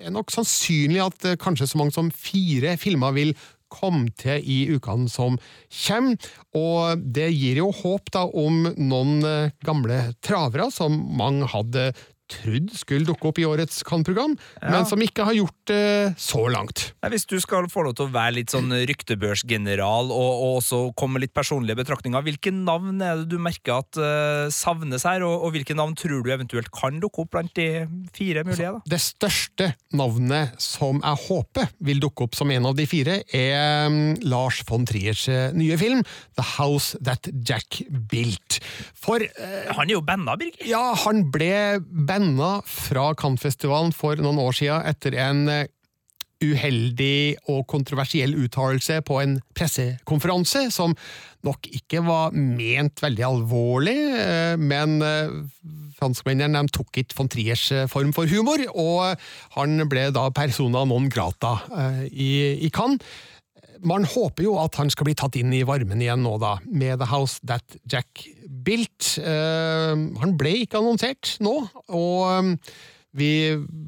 [0.00, 3.34] er nok sannsynlig at kanskje så mange som fire filmer vil
[3.68, 5.36] komme til i ukene som
[5.68, 6.30] kommer.
[6.56, 9.20] Og det gir jo håp da om noen
[9.66, 11.90] gamle travere som mange hadde
[12.28, 14.70] trodd skulle dukke opp i årets Kan-program, Ja.
[14.74, 16.92] men som ikke har gjort det så langt.
[17.08, 21.16] Hvis du skal få lov til å være litt sånn ryktebørsgeneral og, og også komme
[21.18, 25.44] med litt personlige betraktninger, hvilke navn er det du merker at uh, savnes her, og,
[25.46, 27.68] og hvilke navn tror du eventuelt kan dukke opp blant de
[28.14, 28.72] fire mulige?
[28.78, 28.82] da?
[28.88, 33.88] Det største navnet som jeg håper vil dukke opp som en av de fire, er
[33.92, 36.02] mm, Lars von Triers eh, nye film,
[36.38, 38.60] The House That Jack Built.
[38.98, 40.66] For uh, Han er jo banda, Birger.
[40.68, 41.78] ja, han ble
[42.18, 45.66] banna fra Cannes-festivalen for noen år siden etter en eh,
[46.38, 50.94] uheldig og kontroversiell uttalelse på en pressekonferanse, som
[51.46, 55.34] nok ikke var ment veldig alvorlig, eh, men eh,
[55.98, 59.18] franskmennene tok ikke von Triers form for humor, og
[59.56, 61.56] han ble da persona non grata
[62.06, 63.02] i Cannes.
[63.86, 66.98] Man håper jo at han skal bli tatt inn i varmen igjen nå, da, med
[67.00, 69.14] The House That Jack Built.
[69.22, 71.54] Eh, han ble ikke annonsert nå,
[71.94, 72.76] og eh,
[73.18, 73.32] vi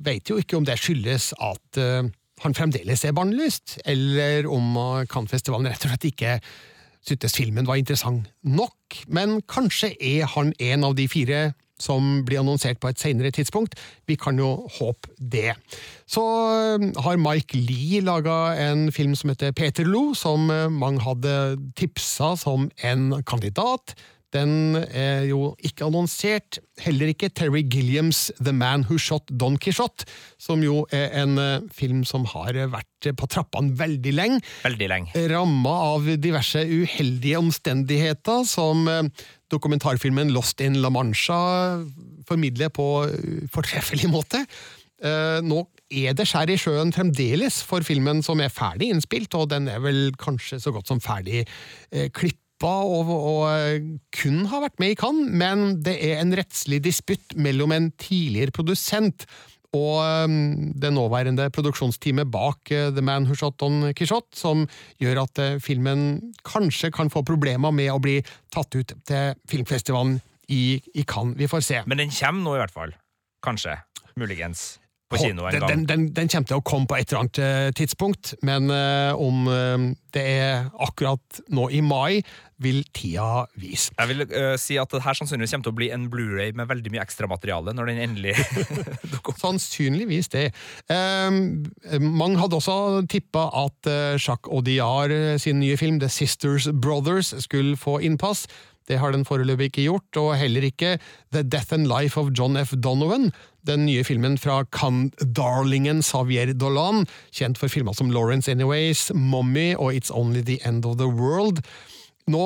[0.06, 2.10] vet jo ikke om det skyldes at eh,
[2.40, 6.36] han fremdeles er barnelyst, eller om uh, Cannes-festivalen rett og slett ikke
[7.04, 9.02] syntes filmen var interessant nok.
[9.12, 11.50] Men kanskje er han en av de fire
[11.82, 13.76] som blir annonsert på et senere tidspunkt.
[14.06, 15.54] Vi kan jo håpe det.
[16.10, 21.34] Så eh, har Mike Lee laga en film som heter Peterlo, som eh, mange hadde
[21.78, 23.94] tipsa som en kandidat.
[24.34, 26.60] Den er jo ikke annonsert.
[26.80, 30.06] Heller ikke Terry Gilliams' The Man Who Shot Don Quijote,
[30.38, 34.40] som jo er en eh, film som har vært på trappene veldig lenge.
[34.62, 35.26] Veldig lenge.
[35.32, 41.40] Ramma av diverse uheldige omstendigheter, som eh, dokumentarfilmen Lost in La Mancha
[42.30, 44.44] formidler på eh, fortreffelig måte.
[45.00, 49.50] Eh, Nå er det skjær i sjøen fremdeles for filmen som er ferdig innspilt, og
[49.50, 52.10] den er vel kanskje så godt som ferdig eh,
[52.60, 53.80] klippa og, og eh,
[54.12, 58.52] kun har vært med i Cannes, men det er en rettslig disputt mellom en tidligere
[58.52, 59.26] produsent
[59.72, 60.28] og eh,
[60.76, 64.66] det nåværende produksjonsteamet bak eh, The Man Who Shot Don Quijote, som
[65.00, 68.20] gjør at filmen kanskje kan få problemer med å bli
[68.52, 71.38] tatt ut til filmfestivalen i, i Cannes.
[71.38, 71.82] Vi får se.
[71.86, 72.94] Men den kommer nå, i hvert fall.
[73.44, 73.78] Kanskje.
[74.18, 74.79] Muligens.
[75.10, 75.66] På kino en gang.
[75.68, 79.10] den, den, den kommer til å komme på et eller annet eh, tidspunkt, men uh,
[79.18, 82.20] om uh, det er akkurat nå i mai,
[82.60, 83.90] vil tida vise.
[83.96, 86.70] Jeg vil uh, si at det her sannsynligvis kommer til å bli en Blu-ray med
[86.70, 88.36] veldig mye ekstramateriale når den endelig
[89.40, 90.50] Sannsynligvis det.
[90.92, 91.30] Eh,
[92.04, 92.74] mange hadde også
[93.08, 93.88] tippa at
[94.20, 98.44] Jacques Audiard sin nye film The Sisters Brothers skulle få innpass.
[98.90, 100.96] Det har den foreløpig ikke gjort, og heller ikke
[101.34, 102.74] The Death and Life of John F.
[102.74, 103.30] Donovan,
[103.68, 109.94] den nye filmen fra Cannes-darlingen Xavier Dolan, kjent for filmer som Lawrence Anyways, Mommy og
[109.94, 111.62] It's Only The End of the World.
[112.30, 112.44] Nå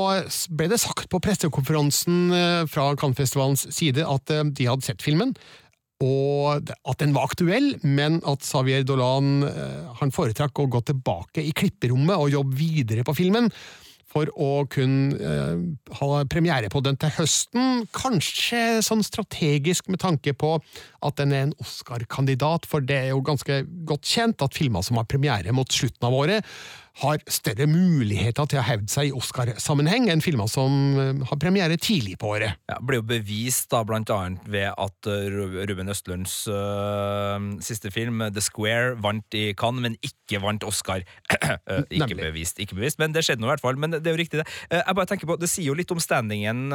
[0.56, 5.34] ble det sagt på pressekonferansen eh, fra Cannes-festivalens side at eh, de hadde sett filmen,
[6.04, 11.44] og at den var aktuell, men at Xavier Dolan eh, han foretrakk å gå tilbake
[11.44, 13.50] i klipperommet og jobbe videre på filmen,
[14.14, 15.64] for å kunne eh,
[15.98, 20.54] ha premiere på den til høsten, kanskje sånn strategisk med tanke på
[21.04, 25.00] at den er en Oscar-kandidat, for det er jo ganske godt kjent at filmer som
[25.00, 26.54] har premiere mot slutten av året,
[27.02, 31.74] har større muligheter til å hevde seg i Oscar-sammenheng enn filmer som eh, har premiere
[31.80, 32.54] tidlig på året.
[32.70, 37.34] ja, ble jo bevist da blant annet ved at øh, Ruben Østlunds uh,
[37.64, 41.02] siste film, The Square, vant i Cannes, men ikke vant Oscar.
[41.94, 42.22] Ikke Nemlig.
[42.28, 43.76] bevist, ikke bevist, men det skjedde nå i hvert fall.
[43.80, 44.46] Men det er jo riktig, det.
[44.70, 46.70] Eh, Jeg bare tenker på, Det sier jo litt om standingen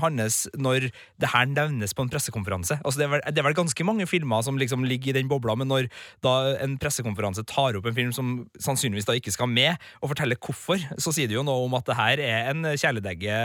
[0.00, 0.88] hans når
[1.20, 2.78] det her nevnes på en pressekonferanse.
[2.84, 5.30] Altså det, er vel, det er vel ganske mange filmer som liksom ligger i den
[5.30, 5.88] bobla, men når
[6.24, 6.34] da
[6.64, 8.32] en pressekonferanse tar opp en film som
[8.62, 11.86] sannsynligvis da ikke skal med, og forteller hvorfor, så sier det jo noe om at
[11.88, 13.36] det her er en kjæledegge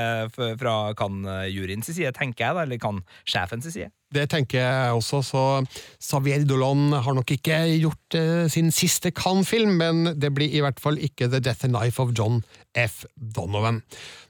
[0.62, 3.92] fra Cannes-juryens side, tenker jeg, da, eller Cannes-sjefens side.
[4.16, 5.44] Det tenker jeg også, så
[6.00, 10.80] Xavier Dolan har nok ikke gjort eh, sin siste Cannes-film, men det blir i hvert
[10.80, 12.44] fall ikke The Death and Life of John
[12.78, 13.04] F.
[13.16, 13.82] Donovan.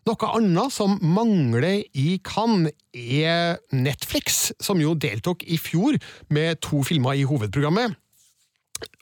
[0.05, 5.97] Noe annet som mangler i Cannes, er Netflix, som jo deltok i fjor
[6.31, 7.97] med to filmer i hovedprogrammet.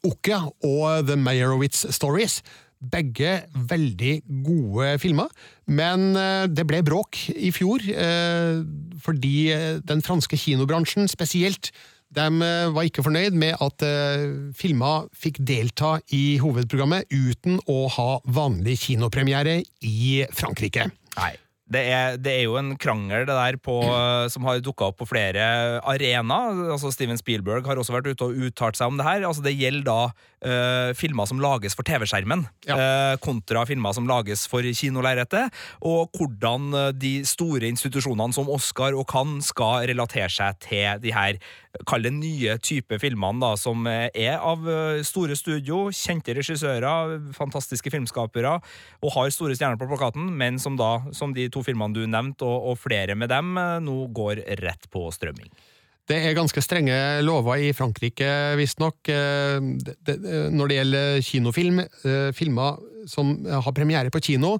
[0.04, 2.42] Okja og The Meyerowitz Stories.
[2.84, 5.30] Begge veldig gode filmer,
[5.72, 8.60] men eh, det ble bråk i fjor eh,
[9.06, 11.72] fordi eh, den franske kinobransjen spesielt
[12.14, 12.28] de
[12.70, 13.82] var ikke fornøyd med at
[14.54, 20.92] filmer fikk delta i hovedprogrammet uten å ha vanlig kinopremiere i Frankrike.
[21.18, 21.32] Nei.
[21.74, 23.80] Det er, det er jo en krangel det der på,
[24.32, 25.46] som har dukka opp på flere
[25.82, 26.62] arenaer.
[26.76, 29.26] Altså Steven Spielberg har også vært ute og uttalt seg om det her.
[29.28, 30.00] Altså Det gjelder da
[30.44, 35.54] uh, filmer som lages for TV-skjermen, eh, kontra filmer som lages for kinolerretet.
[35.88, 41.14] Og hvordan eh, de store institusjonene som Oscar og Cannes skal relatere seg til de
[41.16, 41.40] her
[41.90, 47.16] Kall det nye type filmene da, som eh, er av eh, store studio, kjente regissører,
[47.34, 48.52] fantastiske filmskapere,
[49.02, 52.45] og har store stjerner på plakaten, men som da, som de to filmene du nevnte,
[52.47, 55.49] og, og flere med dem, eh, nå går rett på strømming.
[56.05, 58.28] Det er ganske strenge lover i Frankrike,
[58.59, 59.59] visstnok, eh,
[60.03, 60.20] det-
[60.51, 61.80] når det gjelder kinofilm.
[62.03, 64.57] Eh, Filmer som har premiere på kino,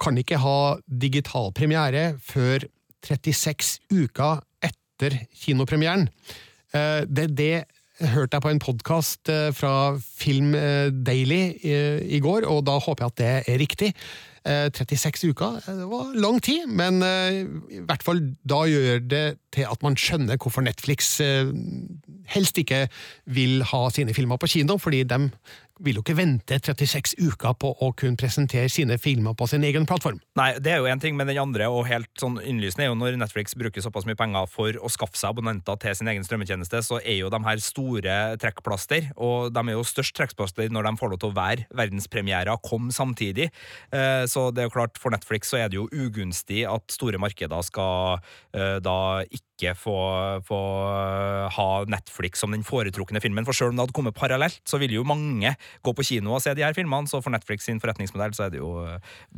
[0.00, 2.64] kan ikke ha digital premiere før
[3.04, 6.08] 36 uker etter kinopremieren.
[6.74, 7.64] Eh, Det, det
[8.00, 13.04] hørte jeg på en podkast fra Film eh, Daily eh, i går, og da håper
[13.04, 13.94] jeg at det er riktig.
[14.48, 17.42] Eh, 36 uker, eh, det var lang tid, men eh,
[17.76, 19.24] i hvert fall da gjør det
[19.54, 21.52] til at man skjønner hvorfor Netflix eh,
[22.34, 22.86] helst ikke
[23.24, 25.22] vil ha sine filmer på kino, fordi de
[25.84, 29.86] vil jo ikke vente 36 uker på å kunne presentere sine filmer på sin egen
[29.86, 30.18] plattform.
[30.38, 32.96] Nei, det er jo en ting, men den andre og helt sånn innlysende er jo
[32.98, 36.82] når Netflix bruker såpass mye penger for å skaffe seg abonnenter til sin egen strømmetjeneste,
[36.82, 40.94] så er jo de her store trekkplaster, og de er jo størst trekkplaster når de
[40.98, 43.50] får lov til å være verdenspremierer, kom samtidig.
[43.94, 47.20] Eh, Så det er jo klart, for Netflix så er det jo ugunstig at store
[47.22, 48.18] markeder skal
[48.52, 49.37] eh, da ikke
[49.78, 49.96] få,
[50.46, 50.60] få
[51.56, 53.46] ha Netflix som den foretrukne filmen.
[53.48, 56.44] For selv om det hadde kommet parallelt, så ville jo mange gå på kino og
[56.44, 58.72] se de her filmene, så for Netflix sin forretningsmodell så er det jo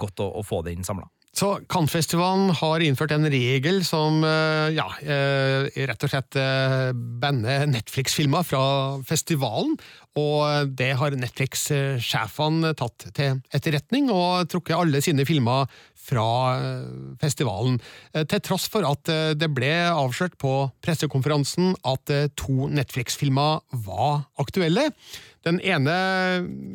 [0.01, 1.09] godt å, å få det inn samla.
[1.31, 6.91] Så Cannes-festivalen har innført en regel som eh, ja, eh, rett og slett eh,
[7.23, 8.63] banner Netflix-filmer fra
[9.07, 9.77] festivalen.
[10.19, 15.71] Og det har Netflix-sjefene tatt til etterretning, og trukket alle sine filmer
[16.01, 16.27] fra
[17.21, 17.79] festivalen.
[18.15, 24.91] Til tross for at det ble avslørt på pressekonferansen at to Netflix-filmer var aktuelle.
[25.47, 25.95] Den ene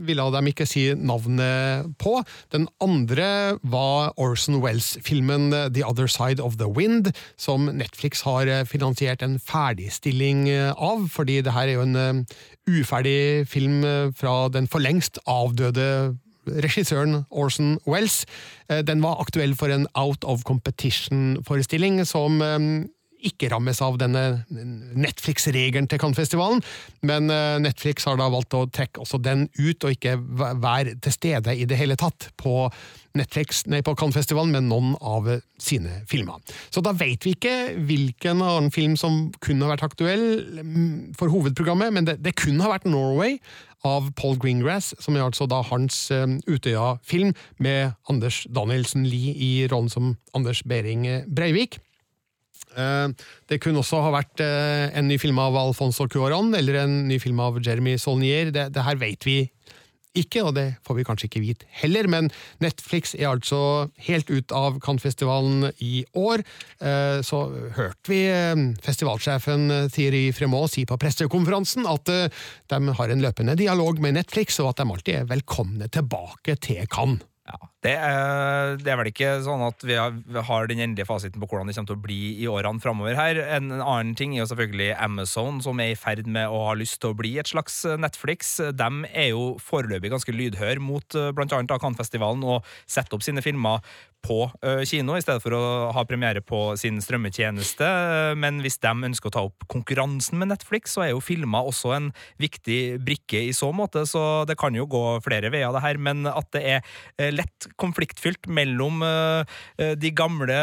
[0.08, 2.18] ville de ikke si navnet på.
[2.54, 9.22] Den andre var Orson Wells-filmen The Other Side of the Wind, som Netflix har finansiert
[9.22, 13.84] en ferdigstilling av, fordi det her er jo en eh, uferdig film
[14.18, 16.16] fra den for lengst avdøde
[16.48, 18.24] regissøren Orson Wells.
[18.70, 22.60] Eh, den var aktuell for en out of competition-forestilling som eh,
[23.26, 26.62] ikke rammes av denne Netflix-regelen til Cannes-festivalen,
[27.08, 30.18] men eh, Netflix har da valgt å trekke også den ut, og ikke
[30.62, 32.68] være til stede i det hele tatt på
[33.18, 35.30] Netflix, nei, på Cannes-festivalen med noen av
[35.62, 36.42] sine filmer.
[36.74, 37.56] Så da vet vi ikke
[37.88, 40.26] hvilken annen film som kunne ha vært aktuell
[40.60, 43.40] mm, for hovedprogrammet, men det, det kunne ha vært Norway
[43.86, 49.52] av Paul Greengrass, som er altså da hans um, Utøya-film, med Anders Danielsen Lie i
[49.72, 51.80] rollen som Anders Behring Breivik.
[52.76, 53.08] Eh,
[53.50, 57.20] det kunne også ha vært eh, en ny film av Alfonso Cuaron eller en ny
[57.24, 58.52] film av Jeremy Solnier.
[58.56, 59.38] Det, det, her vet vi
[60.18, 62.32] ikke, og det får vi kanskje ikke vite heller, men
[62.64, 63.60] Netflix er altså
[64.08, 66.46] helt ut av Cannes-festivalen i år.
[66.80, 67.44] Eh, så
[67.78, 68.24] hørte vi
[68.86, 74.74] festivalsjefen Thierry Fremont si på pressekonferansen at de har en løpende dialog med Netflix, og
[74.74, 77.24] at de alltid er velkomne tilbake til Cannes.
[77.46, 81.46] Ja, det er, det er, vel ikke sånn at vi har, den endelige fasiten på
[81.52, 83.38] hvordan det kommer til å bli i årene framover her.
[83.60, 86.98] En annen ting er jo selvfølgelig Amazon, som er i ferd med å ha lyst
[87.04, 88.56] til å bli et slags Netflix.
[88.74, 91.62] De er jo foreløpig ganske lydhør mot eh, bl.a.
[91.70, 93.86] Cannes-festivalen og setter opp sine filmer
[94.26, 94.50] på
[94.90, 95.64] kino, i stedet for å
[95.94, 97.88] ha premiere på sin strømmetjeneste.
[98.42, 101.94] Men hvis de ønsker å ta opp konkurransen med Netflix, så er jo filmer også
[101.94, 102.10] en
[102.42, 106.02] viktig brikke i så måte, så det kan jo gå flere veier, det her.
[106.02, 106.82] Men at det er
[107.36, 109.04] lett konfliktfylt mellom
[109.78, 110.58] de gamle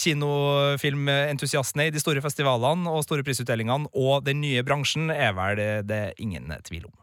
[0.00, 6.16] kinofilmentusiastene i de store festivalene og store prisutdelingene og den nye bransjen, er vel det
[6.22, 6.96] ingen tvil om.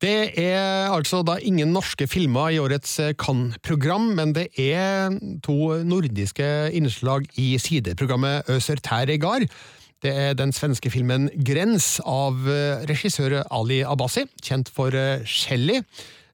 [0.00, 5.12] Det er altså da ingen norske filmer i årets eh, Cannes-program, men det er
[5.44, 6.46] to nordiske
[6.76, 9.44] innslag i sideprogrammet Øser Tær Egar.
[10.00, 15.82] Det er den svenske filmen Grens av eh, regissør Ali Abbasi, kjent for eh, Shelly.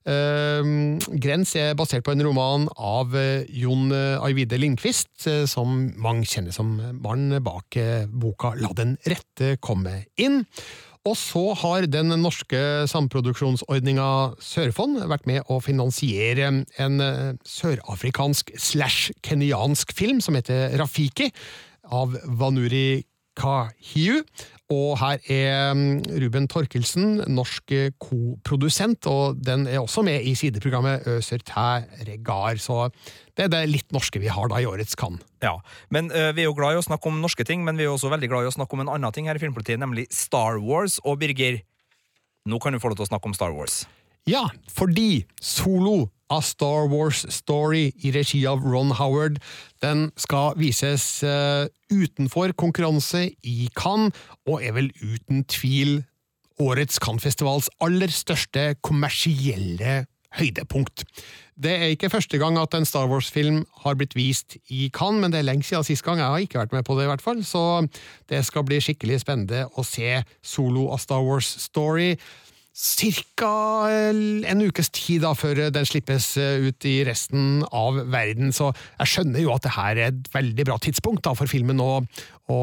[0.07, 3.11] Grens er basert på en roman av
[3.51, 6.69] Jon Ajvide Lindqvist, som mange kjenner som
[7.03, 7.75] mannen bak
[8.07, 10.45] boka La den rette komme inn.
[11.07, 12.59] Og så har den norske
[12.91, 14.07] samproduksjonsordninga
[14.43, 21.31] Sørfond vært med å finansiere en eh, sørafrikansk slash kenyansk film som heter Rafiki,
[21.87, 23.05] av Vanuri
[23.37, 24.23] Kahiu.
[24.67, 27.71] Og her er mm, Ruben Torkelsen, norsk
[28.03, 32.89] koprodusent, og den er også med i sideprogrammet Øser tæ regar, så
[33.37, 35.23] det er det litt norske vi har da i årets Cannes.
[35.39, 35.55] Ja,
[35.93, 37.93] men uh, Vi er jo glad i å snakke om norske ting, men vi er
[37.93, 40.59] også veldig glad i å snakke om en annen ting her i Filmpolitiet, nemlig Star
[40.59, 40.99] Wars.
[41.05, 41.61] Og Birger,
[42.49, 43.85] nå kan du få lov til å snakke om Star Wars.
[44.27, 44.43] Ja,
[44.75, 49.39] fordi Solo A Star Wars Story i regi av Ron Howard.
[49.79, 54.11] Den skal vises uh, utenfor konkurranse i Cannes,
[54.43, 56.01] og er vel uten tvil
[56.59, 60.01] årets Cannes-festivals aller største kommersielle
[60.35, 61.05] høydepunkt.
[61.57, 65.31] Det er ikke første gang at en Star Wars-film har blitt vist i Cannes, men
[65.31, 66.19] det er lenge siden sist gang.
[66.19, 67.63] Jeg har ikke vært med på det, i hvert fall, så
[68.29, 72.17] det skal bli skikkelig spennende å se Solo A Star Wars Story
[72.77, 73.89] ca.
[73.89, 78.53] en ukes tid da, før den slippes eh, ut i resten av verden.
[78.53, 78.69] Så
[78.99, 82.03] jeg skjønner jo at det her er et veldig bra tidspunkt da, for filmen å,
[82.53, 82.59] å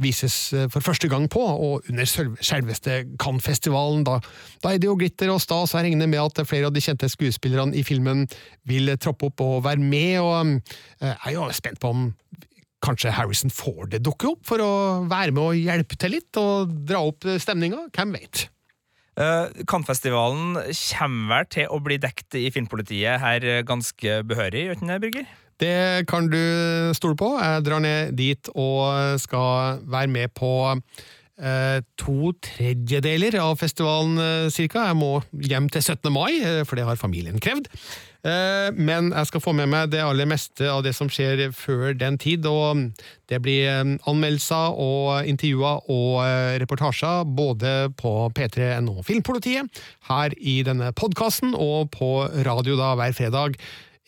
[0.00, 4.04] vises eh, for første gang på, og under selveste Cannes-festivalen.
[4.08, 4.18] Da,
[4.60, 6.84] da, er det jo glitter og stas, og jeg regner med at flere av de
[6.84, 8.26] kjente skuespillerne i filmen
[8.68, 10.20] vil troppe opp og være med.
[10.20, 10.54] og
[11.00, 12.08] eh, Jeg er jo spent på om
[12.80, 14.70] Kanskje Harrison Ford dukker opp for å
[15.08, 17.88] være med og hjelpe til litt og dra opp stemninga?
[17.92, 18.48] Hvem vet?
[19.20, 24.92] Uh, Cannes-festivalen kommer vel til å bli dekt i Filmpolitiet her ganske behørig, gjør den
[24.94, 25.30] det, Birger?
[25.60, 26.40] Det kan du
[26.96, 27.34] stole på.
[27.36, 34.16] Jeg drar ned dit og skal være med på eh, to tredjedeler av festivalen
[34.48, 34.86] ca.
[34.88, 36.08] Jeg må hjem til 17.
[36.14, 37.68] mai, eh, for det har familien krevd.
[38.20, 41.94] Eh, Men jeg skal få med meg det aller meste av det som skjer før
[41.96, 42.46] den tid.
[42.46, 42.92] og
[43.28, 49.70] Det blir eh, anmeldelser og intervjuer og eh, reportasjer både på P3NO Filmpolitiet,
[50.10, 53.56] her i denne podkasten, og på radio da hver fredag.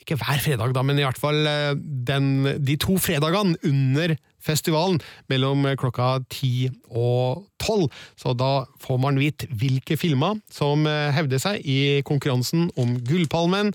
[0.02, 4.98] Ikke hver fredag, da, men i hvert fall eh, den, de to fredagene under festivalen
[5.30, 7.86] mellom klokka ti og tolv.
[8.18, 13.70] Så da får man vite hvilke filmer som hevder seg i konkurransen om Gullpalmen,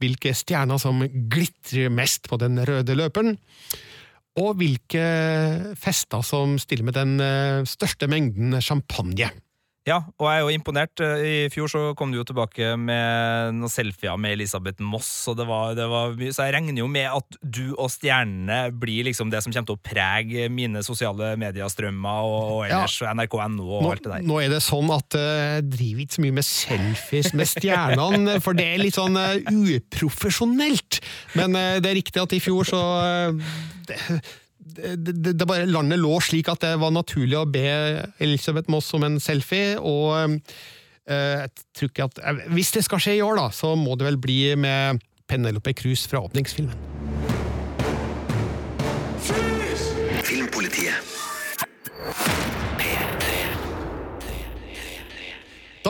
[0.00, 3.36] hvilke stjerner som glitrer mest på den røde løperen,
[4.40, 5.04] og hvilke
[5.78, 9.30] fester som stiller med den eh, største mengden champagne.
[9.88, 11.00] Ja, og jeg er jo imponert.
[11.00, 15.38] Eh, I fjor så kom du jo tilbake med noen selfier med Elisabeth Moss, og
[15.40, 19.08] det var, det var mye, så jeg regner jo med at du og stjernene blir
[19.08, 23.14] liksom det som kommer til å prege mine sosiale mediestrømmer og, og ellers Ja.
[23.16, 24.26] nrk.no og Nå, alt det der.
[24.28, 28.36] nå er det sånn at jeg jeg driver ikke så mye med selfies med stjernene,
[28.44, 31.00] for det er litt sånn uh, uprofesjonelt.
[31.38, 33.50] Men uh, det er riktig at i fjor så eh,
[33.88, 33.98] det,
[34.76, 37.66] det, det, bare Landet lå slik at det var naturlig å be
[38.22, 40.36] Elisabeth Moss om en selfie, og
[41.10, 43.96] eh, jeg tror ikke at eh, Hvis det skal skje i år, da, så må
[43.98, 46.88] det vel bli med Penelope Cruz fra åpningsfilmen.
[50.26, 52.39] Filmpolitiet.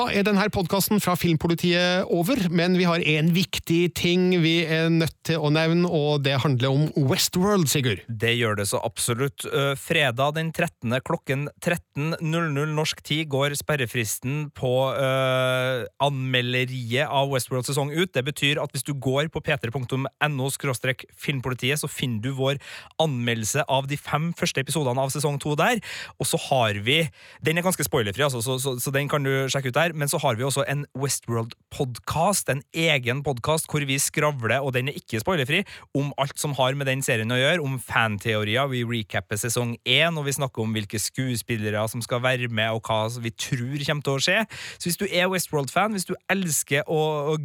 [0.00, 4.86] Da er denne podkasten fra Filmpolitiet over, men vi har en viktig ting vi er
[4.88, 8.00] nødt til å nevne, og det handler om Westworld, Sigurd.
[8.08, 9.44] Det gjør det så absolutt.
[9.44, 10.94] Eh, Fredag den 13.
[11.04, 18.14] klokken 13.00 norsk tid går sperrefristen på uh, anmelderiet av Westworld sesong ut.
[18.14, 20.48] Det betyr at hvis du går på p3.no
[21.20, 22.56] filmpolitiet, så finner du vår
[23.04, 25.84] anmeldelse av de fem første episodene av sesong to der.
[26.16, 27.02] Og så har vi
[27.44, 29.89] Den er ganske spoilerfri, altså, så, så, så den kan du sjekke ut der.
[29.94, 34.90] Men så har vi også en Westworld-podkast, en egen podkast hvor vi skravler, og den
[34.90, 35.62] er ikke spoilerfri,
[35.96, 38.70] om alt som har med den serien å gjøre, om fanteorier.
[38.72, 42.86] Vi recapper sesong én, og vi snakker om hvilke skuespillere som skal være med, og
[42.86, 44.38] hva vi tror kommer til å skje.
[44.76, 47.00] Så hvis du er Westworld-fan, hvis du elsker å,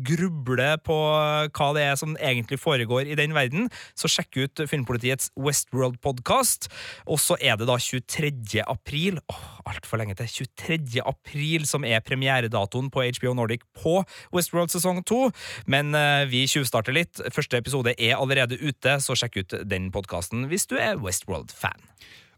[0.05, 0.95] gruble på
[1.55, 6.69] hva det er som egentlig foregår i den verden, så sjekk ut Filmpolitiets Westworld-podkast.
[7.09, 8.63] Og så er det da 23.
[8.65, 11.01] april, åh, altfor lenge til, 23.
[11.05, 14.03] april som er premieredatoen på HBO Nordic på
[14.33, 15.29] Westworld sesong 2.
[15.67, 17.21] Men eh, vi tjuvstarter litt.
[17.33, 21.81] Første episode er allerede ute, så sjekk ut den podkasten hvis du er Westworld-fan.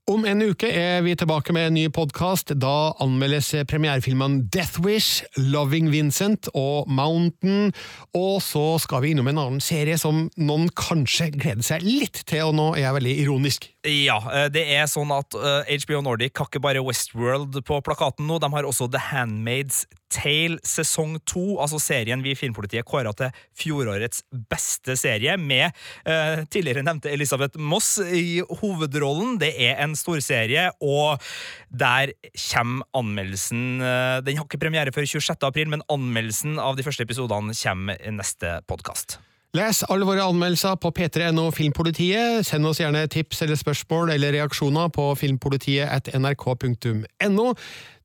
[0.07, 2.53] Om en uke er vi tilbake med en ny podkast.
[2.55, 7.73] Da anmeldes premierefilmene Death Wish, Loving Vincent og Mountain.
[8.15, 12.45] Og så skal vi innom en annen serie som noen kanskje gleder seg litt til,
[12.47, 13.67] og nå er jeg veldig ironisk.
[13.87, 18.27] Ja, eh, det er sånn at eh, HBO Nordic har ikke bare Westworld på plakaten
[18.27, 23.11] nå, de har også The Handmaid's Tale sesong to, altså serien vi i Filmpolitiet kåra
[23.15, 25.67] til fjorårets beste serie, med
[26.07, 29.35] eh, tidligere nevnte Elisabeth Moss i hovedrollen.
[29.41, 31.23] Det er en storserie, og
[31.67, 32.15] der
[32.47, 35.37] kommer anmeldelsen eh, Den har ikke premiere før 26.
[35.47, 39.19] april, men anmeldelsen av de første episodene kommer i neste podkast.
[39.57, 42.45] Les alle våre anmeldelser på p3.no Filmpolitiet.
[42.45, 47.47] Send oss gjerne tips eller spørsmål eller reaksjoner på filmpolitiet at nrk.no.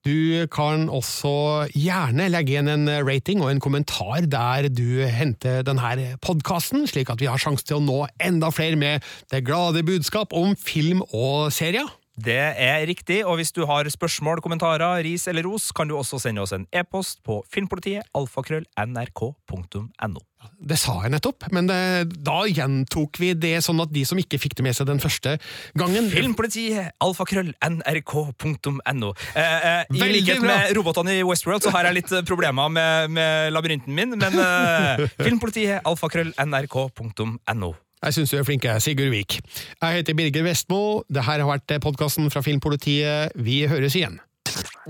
[0.07, 1.35] Du kan også
[1.77, 7.21] gjerne legge igjen en rating og en kommentar der du henter denne podkasten, slik at
[7.21, 11.53] vi har sjanse til å nå enda flere med det glade budskap om film og
[11.53, 11.91] serier.
[12.13, 16.21] Det er riktig, og hvis du har spørsmål, kommentarer, ris eller ros, kan du også
[16.21, 20.21] sende oss en e-post på filmpolitiet alfakrøll.nrk.no.
[20.63, 21.79] Det sa jeg nettopp, men det,
[22.27, 25.31] da gjentok vi det sånn at de som ikke fikk det med seg den første
[25.79, 29.11] gangen Filmpolitiet alfakrøll nrk.no.
[29.39, 33.31] Eh, eh, I likhet med robotene i Westworld så har jeg litt problemer med, med
[33.55, 37.71] labyrinten min, men eh, filmpolitiet alfakrøll nrk.no.
[38.03, 39.39] Jeg syns du er flink, Sigurd Vik.
[39.83, 40.81] Jeg heter Birger Vestmo.
[41.07, 43.37] Dette har vært podkasten fra Filmpolitiet.
[43.39, 44.19] Vi høres igjen.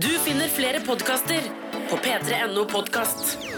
[0.00, 1.44] Du finner flere podkaster
[1.90, 3.51] på p3.no podkast.